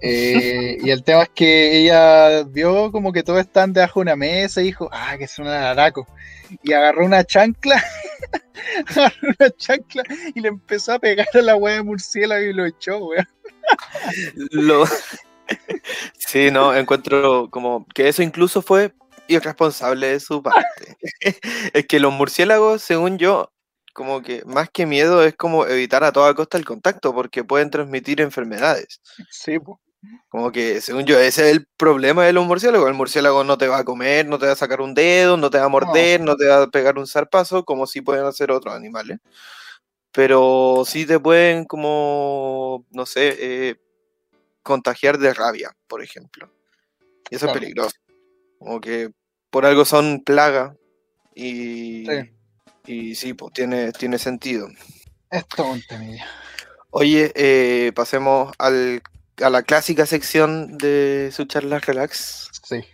[0.00, 4.16] eh, y el tema es que ella vio como que todos están debajo de una
[4.16, 6.06] mesa y dijo, ah, que es un araco.
[6.62, 7.82] Y agarró una chancla,
[8.88, 10.02] agarró una chancla
[10.34, 13.28] y le empezó a pegar a la wea de murciélago y lo echó, weón.
[14.50, 14.84] Lo...
[16.18, 18.92] Sí, no, encuentro como que eso incluso fue
[19.28, 20.96] irresponsable de su parte.
[21.72, 23.52] es que los murciélagos, según yo,
[23.92, 27.70] como que más que miedo es como evitar a toda costa el contacto porque pueden
[27.70, 29.00] transmitir enfermedades.
[29.30, 29.78] Sí, pues.
[30.28, 32.88] Como que, según yo, ese es el problema de los murciélagos.
[32.88, 35.50] El murciélago no te va a comer, no te va a sacar un dedo, no
[35.50, 38.50] te va a morder, no, te va a pegar un zarpazo, como si pueden hacer
[38.50, 39.18] otros animales.
[40.12, 43.76] Pero sí te pueden, como, no sé, eh,
[44.62, 46.50] contagiar de rabia, por ejemplo.
[47.30, 47.96] Y eso es peligroso.
[48.58, 49.10] Como que
[49.50, 50.76] por algo son plaga.
[51.34, 52.32] Y sí,
[52.86, 54.68] y sí pues tiene, tiene sentido.
[55.30, 55.76] Esto
[56.90, 59.02] Oye, eh, pasemos al
[59.42, 62.50] a la clásica sección de su charla relax.
[62.62, 62.84] Sí.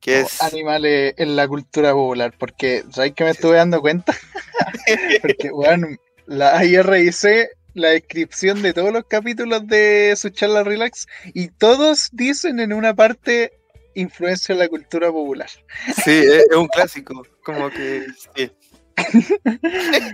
[0.00, 4.14] Que es animales en la cultura popular, porque ¿sabes que me estuve dando cuenta?
[5.22, 5.88] porque, bueno,
[6.26, 12.10] la, ayer revisé la descripción de todos los capítulos de su charla relax y todos
[12.12, 13.52] dicen en una parte
[13.94, 15.48] influencia en la cultura popular.
[16.04, 18.50] Sí, es, un clásico, como que sí.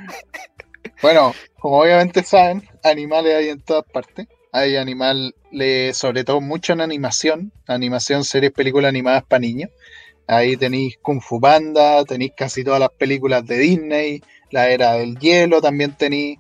[1.03, 4.27] bueno, como obviamente saben, animales hay en todas partes.
[4.53, 5.35] Hay animal,
[5.93, 9.71] sobre todo mucho en animación, animación, series, películas animadas para niños.
[10.27, 15.19] Ahí tenéis Kung Fu Panda, tenéis casi todas las películas de Disney, la era del
[15.19, 16.39] hielo también tenéis.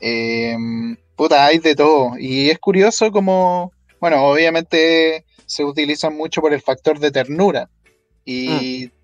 [0.00, 2.12] Em, puta, hay de todo.
[2.18, 7.70] Y es curioso como, bueno, obviamente se utilizan mucho por el factor de ternura.
[8.24, 8.97] Y mm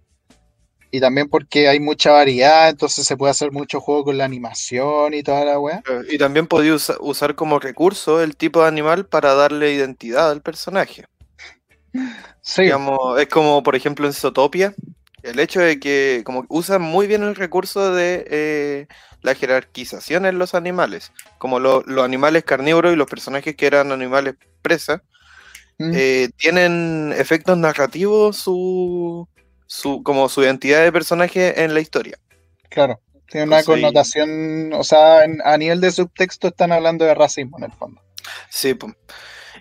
[0.95, 5.13] y también porque hay mucha variedad, entonces se puede hacer mucho juego con la animación
[5.13, 5.83] y toda la weá.
[6.09, 11.07] Y también podía usar como recurso el tipo de animal para darle identidad al personaje.
[12.43, 12.63] Sí.
[12.63, 14.73] Digamos, es como, por ejemplo, en Zootopia,
[15.25, 18.87] el hecho de que como usan muy bien el recurso de eh,
[19.23, 24.37] la jerarquización en los animales, como los animales carnívoros y los personajes que eran animales
[24.63, 25.03] presa,
[25.81, 25.91] mm.
[25.93, 29.27] eh, tienen efectos narrativos su
[29.67, 32.19] su, como su identidad de personaje en la historia.
[32.69, 37.65] Claro, tiene una connotación, o sea, a nivel de subtexto están hablando de racismo en
[37.65, 38.01] el fondo.
[38.51, 38.77] Sí,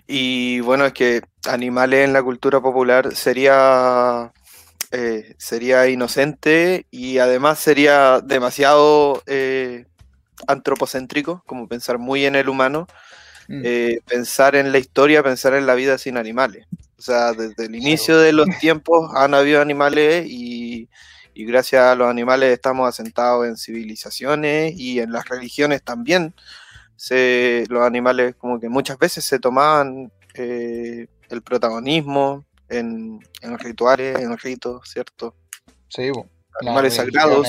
[0.06, 4.32] y bueno, es que animales en la cultura popular sería,
[4.90, 9.86] eh, sería inocente y además sería demasiado eh,
[10.46, 12.86] antropocéntrico, como pensar muy en el humano,
[13.48, 13.62] mm.
[13.64, 16.66] eh, pensar en la historia, pensar en la vida sin animales.
[16.98, 20.88] O sea, desde el inicio de los tiempos han habido animales y,
[21.34, 26.34] gracias a los animales estamos asentados en civilizaciones y en las religiones también.
[27.10, 33.20] los animales como que muchas veces se tomaban eh, el protagonismo en,
[33.58, 35.34] rituales, en ritos, ¿cierto?
[35.88, 36.10] Sí,
[36.60, 37.48] animales sagrados.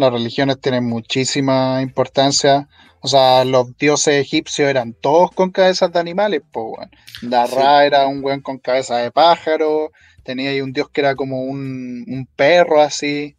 [0.00, 2.68] Las religiones tienen muchísima importancia
[3.02, 6.90] o sea, los dioses egipcios eran todos con cabezas de animales, pues, bueno.
[7.22, 9.90] Darra era un buen con cabeza de pájaro,
[10.22, 13.36] tenía ahí un dios que era como un, un perro así.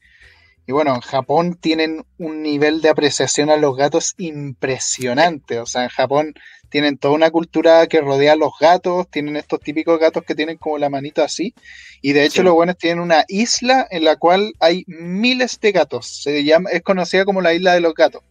[0.68, 5.60] Y bueno, en Japón tienen un nivel de apreciación a los gatos impresionante.
[5.60, 6.34] O sea, en Japón
[6.70, 10.58] tienen toda una cultura que rodea a los gatos, tienen estos típicos gatos que tienen
[10.58, 11.54] como la manita así.
[12.02, 16.22] Y de hecho los buenos tienen una isla en la cual hay miles de gatos.
[16.24, 18.24] Se llama, es conocida como la isla de los gatos.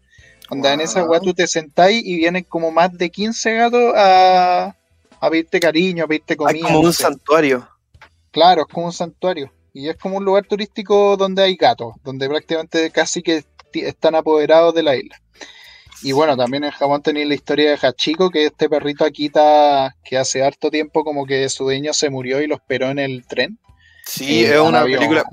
[0.49, 4.75] Onda, en esa weá tú te sentáis y vienen como más de 15 gatos a,
[5.21, 6.57] a pedirte cariño, a pedirte comida.
[6.57, 7.69] Es como un santuario.
[8.33, 9.53] Claro, es como un santuario.
[9.73, 14.75] Y es como un lugar turístico donde hay gatos, donde prácticamente casi que están apoderados
[14.75, 15.21] de la isla.
[16.03, 20.17] Y bueno, también en Japón tenéis la historia de Hachiko, que este perrito Akita que
[20.17, 23.59] hace harto tiempo como que su dueño se murió y lo esperó en el tren.
[24.07, 25.25] Sí, es una película.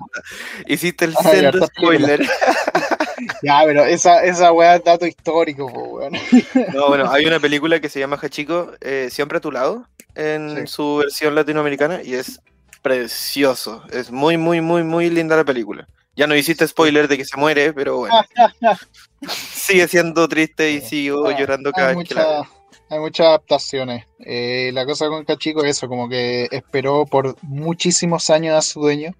[0.68, 2.22] Hiciste el centro spoiler.
[3.44, 6.14] ya, pero esa, esa weá es dato histórico, weón.
[6.74, 10.68] No, bueno, hay una película que se llama Hachiko, eh, Siempre a tu lado, en
[10.68, 12.42] su versión latinoamericana, y es
[12.88, 13.84] precioso.
[13.92, 15.88] Es muy, muy, muy, muy linda la película.
[16.16, 18.16] Ya no hiciste spoiler de que se muere, pero bueno.
[19.52, 22.50] sigue siendo triste y sigo llorando cada vez que la
[22.90, 24.06] Hay muchas adaptaciones.
[24.20, 28.80] Eh, la cosa con Cachico es eso, como que esperó por muchísimos años a su
[28.80, 29.12] dueño.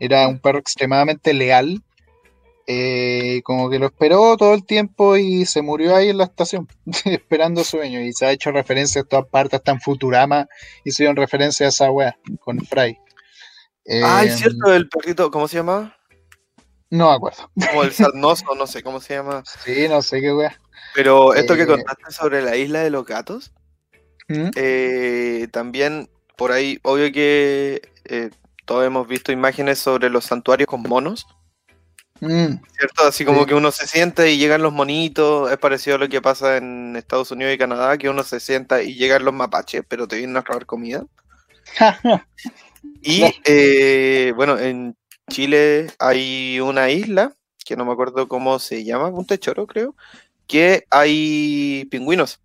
[0.00, 1.82] Era un perro extremadamente leal.
[2.66, 6.68] Eh, como que lo esperó todo el tiempo y se murió ahí en la estación,
[7.04, 8.00] esperando su dueño.
[8.00, 10.48] Y se ha hecho referencia a todas partes, hasta en Futurama
[10.84, 12.98] hicieron referencia a esa wea con Fry.
[14.04, 15.96] Ah, es cierto, el perrito, ¿cómo se llama?
[16.90, 17.50] No me acuerdo.
[17.68, 19.42] Como el sarnoso, no sé cómo se llama.
[19.64, 20.58] Sí, no sé qué wea.
[20.94, 23.52] Pero esto que eh, contaste sobre la isla de los gatos,
[24.28, 24.50] ¿Mm?
[24.56, 28.30] eh, también por ahí, obvio que eh,
[28.64, 31.26] todos hemos visto imágenes sobre los santuarios con monos.
[32.20, 32.56] ¿Mm?
[32.76, 33.04] ¿Cierto?
[33.06, 35.50] Así como que uno se sienta y llegan los monitos.
[35.50, 38.82] Es parecido a lo que pasa en Estados Unidos y Canadá, que uno se sienta
[38.82, 41.04] y llegan los mapaches, pero te vienen a robar comida.
[43.02, 44.96] y bueno, en
[45.30, 47.34] Chile hay una isla,
[47.64, 49.94] que no me acuerdo cómo se llama, Punta Choro creo,
[50.46, 52.40] que hay pingüinos.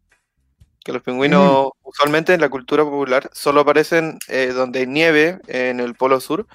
[0.83, 1.87] Que los pingüinos mm.
[1.87, 6.47] usualmente en la cultura popular solo aparecen eh, donde hay nieve, en el polo sur,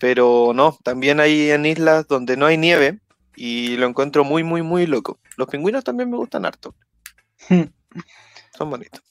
[0.00, 2.98] pero no, también hay en islas donde no hay nieve
[3.36, 5.18] y lo encuentro muy, muy, muy loco.
[5.36, 6.74] Los pingüinos también me gustan harto.
[8.56, 9.02] Son bonitos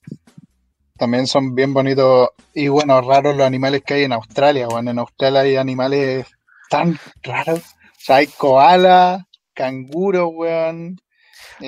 [0.98, 4.68] también son bien bonitos y bueno, raros los animales que hay en Australia.
[4.68, 6.28] Bueno, en Australia hay animales
[6.70, 7.60] tan raros.
[7.60, 11.00] O sea, hay koala, canguro, weón.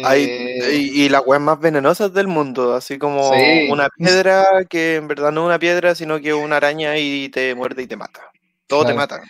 [0.03, 3.31] Hay, eh, y, las weas más venenosas del mundo, así como
[3.69, 7.29] una piedra que en verdad no es una piedra, sino que es una araña y
[7.29, 8.31] te muerde y te mata.
[8.67, 9.21] Todo te mata.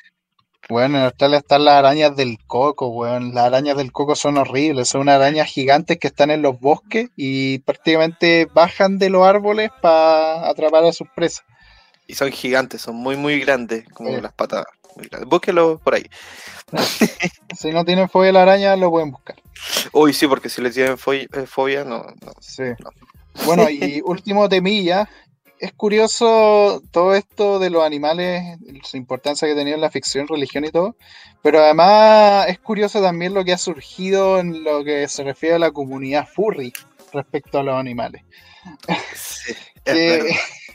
[0.67, 3.35] Bueno, en Australia están las arañas del coco, weón.
[3.35, 4.89] Las arañas del coco son horribles.
[4.89, 10.49] Son arañas gigantes que están en los bosques y prácticamente bajan de los árboles para
[10.49, 11.45] atrapar a sus presas.
[12.07, 14.65] Y son gigantes, son muy, muy grandes, como las patas.
[15.27, 16.05] Búsquelo por ahí.
[17.55, 19.35] si no tienen fobia a la araña, lo pueden buscar.
[19.91, 22.05] Uy, sí, porque si les tienen eh, fobia, no.
[22.21, 22.63] no sí.
[23.45, 25.09] Bueno, y último temilla,
[25.59, 30.27] es curioso todo esto de los animales, su importancia que ha tenido en la ficción,
[30.27, 30.95] religión y todo,
[31.41, 35.59] pero además es curioso también lo que ha surgido en lo que se refiere a
[35.59, 36.73] la comunidad furry
[37.13, 38.23] respecto a los animales.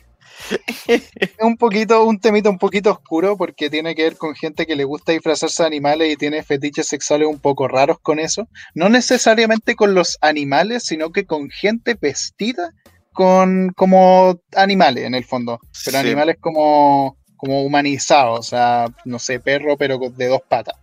[0.86, 1.02] es,
[1.40, 4.84] un poquito, un temito un poquito oscuro porque tiene que ver con gente que le
[4.84, 8.48] gusta disfrazarse de animales y tiene fetiches sexuales un poco raros con eso.
[8.74, 12.72] No necesariamente con los animales, sino que con gente vestida
[13.20, 19.38] con como animales en el fondo, pero animales como, como humanizados, o sea, no sé,
[19.38, 20.74] perro pero de dos patas.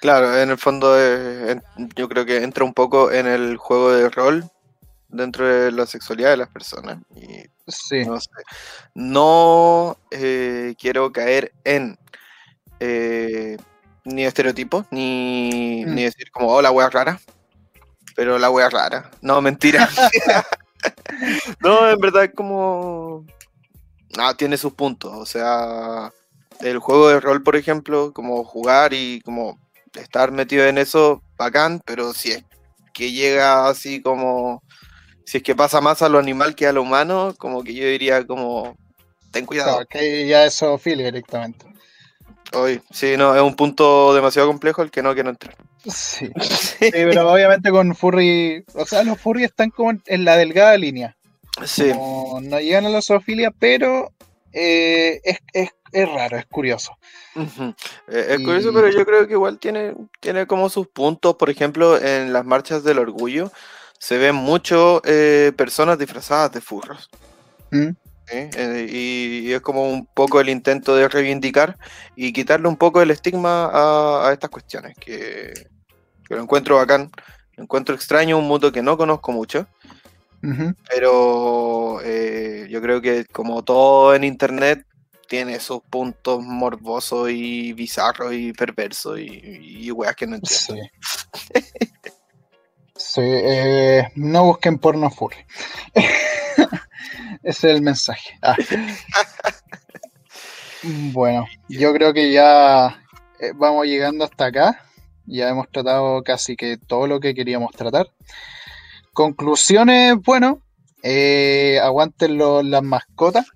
[0.00, 0.96] Claro, en el fondo
[1.94, 4.50] yo creo que entra un poco en el juego de rol
[5.06, 6.98] dentro de la sexualidad de las personas.
[7.14, 8.04] Y sí.
[8.04, 8.30] No, sé,
[8.94, 11.96] no eh, quiero caer en
[12.80, 13.56] eh,
[14.02, 15.94] ni estereotipos, ni, mm.
[15.94, 17.20] ni decir como, oh, la wea rara.
[18.16, 19.12] Pero la wea rara.
[19.20, 19.88] No, mentira.
[21.60, 23.24] no, en verdad como...
[24.16, 25.12] No, tiene sus puntos.
[25.14, 26.12] O sea,
[26.60, 29.58] el juego de rol, por ejemplo, como jugar y como
[29.94, 32.44] estar metido en eso, bacán, pero si es
[32.92, 34.62] que llega así como...
[35.24, 37.86] Si es que pasa más a lo animal que a lo humano, como que yo
[37.86, 38.76] diría como...
[39.30, 39.84] Ten cuidado.
[39.86, 41.66] que ya eso file directamente.
[42.54, 45.54] Hoy, sí, no, es un punto demasiado complejo el que no quiero entrar.
[45.90, 46.30] Sí.
[46.90, 51.16] pero obviamente con Furry, o sea, los Furry están como en la delgada línea.
[51.64, 51.92] Sí.
[51.92, 54.12] no llegan a la zoofilia, pero
[54.52, 55.20] eh,
[55.52, 56.92] es, raro, es curioso.
[58.08, 61.36] Eh, es curioso, pero yo creo que igual tiene, tiene como sus puntos.
[61.36, 63.50] Por ejemplo, en las marchas del orgullo
[63.98, 67.08] se ven mucho eh, personas disfrazadas de furros.
[67.70, 67.90] ¿Mm?
[68.32, 71.76] Y, es como un poco el intento de reivindicar
[72.16, 75.52] y quitarle un poco el estigma a, a estas cuestiones, que,
[76.26, 77.10] que, lo encuentro bacán,
[77.56, 79.66] lo encuentro extraño, un mundo que no conozco mucho.
[80.88, 84.86] Pero eh, yo creo que como todo en internet
[85.28, 90.82] tiene sus puntos morbosos y bizarros y perversos y, y weas que no entiendo.
[91.34, 91.60] Sí.
[93.20, 95.36] Eh, no busquen porno furry.
[97.48, 98.38] Ese es el mensaje.
[98.42, 98.56] Ah.
[101.14, 103.02] bueno, yo creo que ya
[103.40, 104.84] eh, vamos llegando hasta acá.
[105.24, 108.10] Ya hemos tratado casi que todo lo que queríamos tratar.
[109.14, 110.60] Conclusiones, bueno,
[111.02, 112.36] eh, aguanten
[112.70, 113.46] las mascotas.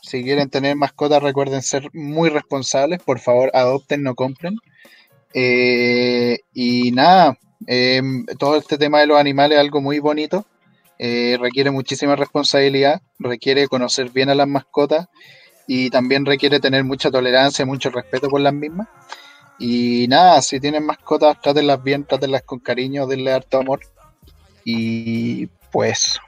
[0.00, 3.02] Si quieren tener mascotas, recuerden ser muy responsables.
[3.02, 4.58] Por favor, adopten, no compren.
[5.34, 7.36] Eh, y nada,
[7.66, 10.46] em, todo este tema de los animales es algo muy bonito.
[11.02, 15.08] Eh, requiere muchísima responsabilidad, requiere conocer bien a las mascotas
[15.66, 18.86] y también requiere tener mucha tolerancia, mucho respeto por las mismas.
[19.58, 23.80] Y nada, si tienen mascotas, trátenlas bien, trátenlas con cariño, denle harto amor.
[24.62, 26.20] Y pues.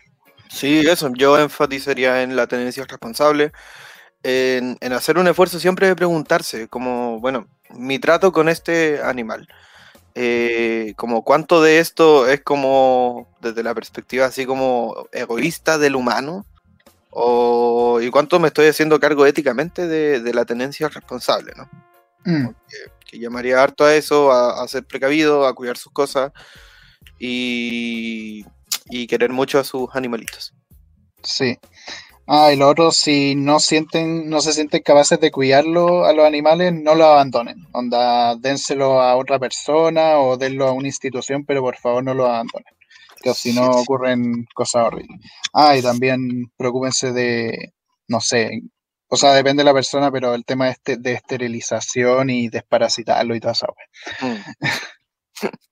[0.49, 3.53] Sí, eso, yo enfatizaría en la tenencia responsable,
[4.23, 9.47] en, en hacer un esfuerzo siempre de preguntarse, como, bueno, mi trato con este animal.
[10.15, 16.45] Eh, como cuánto de esto es como desde la perspectiva así como egoísta del humano
[17.09, 21.69] o y cuánto me estoy haciendo cargo éticamente de, la tenencia responsable, ¿no?
[22.25, 22.55] Mm.
[23.07, 26.33] Que, llamaría harto a eso, a, ser precavido, a cuidar sus cosas
[27.19, 28.47] y,
[28.89, 30.55] y querer mucho a sus animalitos.
[31.23, 31.59] Sí.
[32.35, 36.25] Ah, y lo otro, si no sienten, no se sienten capaces de cuidarlo a los
[36.25, 37.67] animales, no lo abandonen.
[37.73, 42.25] Onda, dénselo a otra persona o denlo a una institución, pero por favor no lo
[42.25, 42.75] abandonen.
[43.23, 45.21] Que si no ocurren cosas horribles.
[45.53, 47.75] Ah, y también preocúpense de,
[48.09, 48.63] no sé,
[49.09, 53.35] o sea, depende de la persona, pero el tema de, este, de esterilización y desparasitarlo
[53.37, 53.67] y todo eso.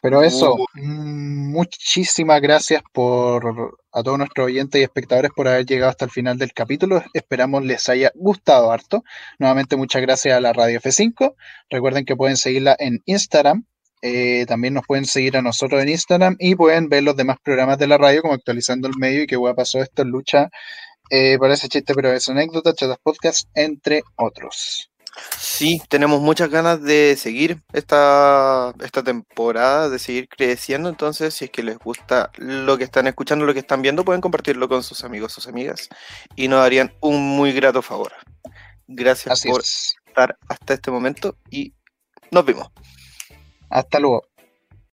[0.00, 5.90] Pero eso, mm, muchísimas gracias por a todos nuestros oyentes y espectadores por haber llegado
[5.90, 7.02] hasta el final del capítulo.
[7.12, 9.04] Esperamos les haya gustado harto.
[9.38, 11.34] Nuevamente muchas gracias a la Radio F5.
[11.70, 13.64] Recuerden que pueden seguirla en Instagram.
[14.00, 17.78] Eh, también nos pueden seguir a nosotros en Instagram y pueden ver los demás programas
[17.78, 20.50] de la radio como actualizando el medio y qué hueá pasó esto en lucha.
[21.10, 24.91] Eh, parece chiste, pero es anécdota, chatas podcast, entre otros.
[25.38, 30.88] Sí, tenemos muchas ganas de seguir esta, esta temporada, de seguir creciendo.
[30.88, 34.20] Entonces, si es que les gusta lo que están escuchando, lo que están viendo, pueden
[34.20, 35.88] compartirlo con sus amigos, sus amigas.
[36.36, 38.12] Y nos harían un muy grato favor.
[38.86, 41.74] Gracias por estar hasta este momento y
[42.30, 42.68] nos vemos.
[43.68, 44.31] Hasta luego.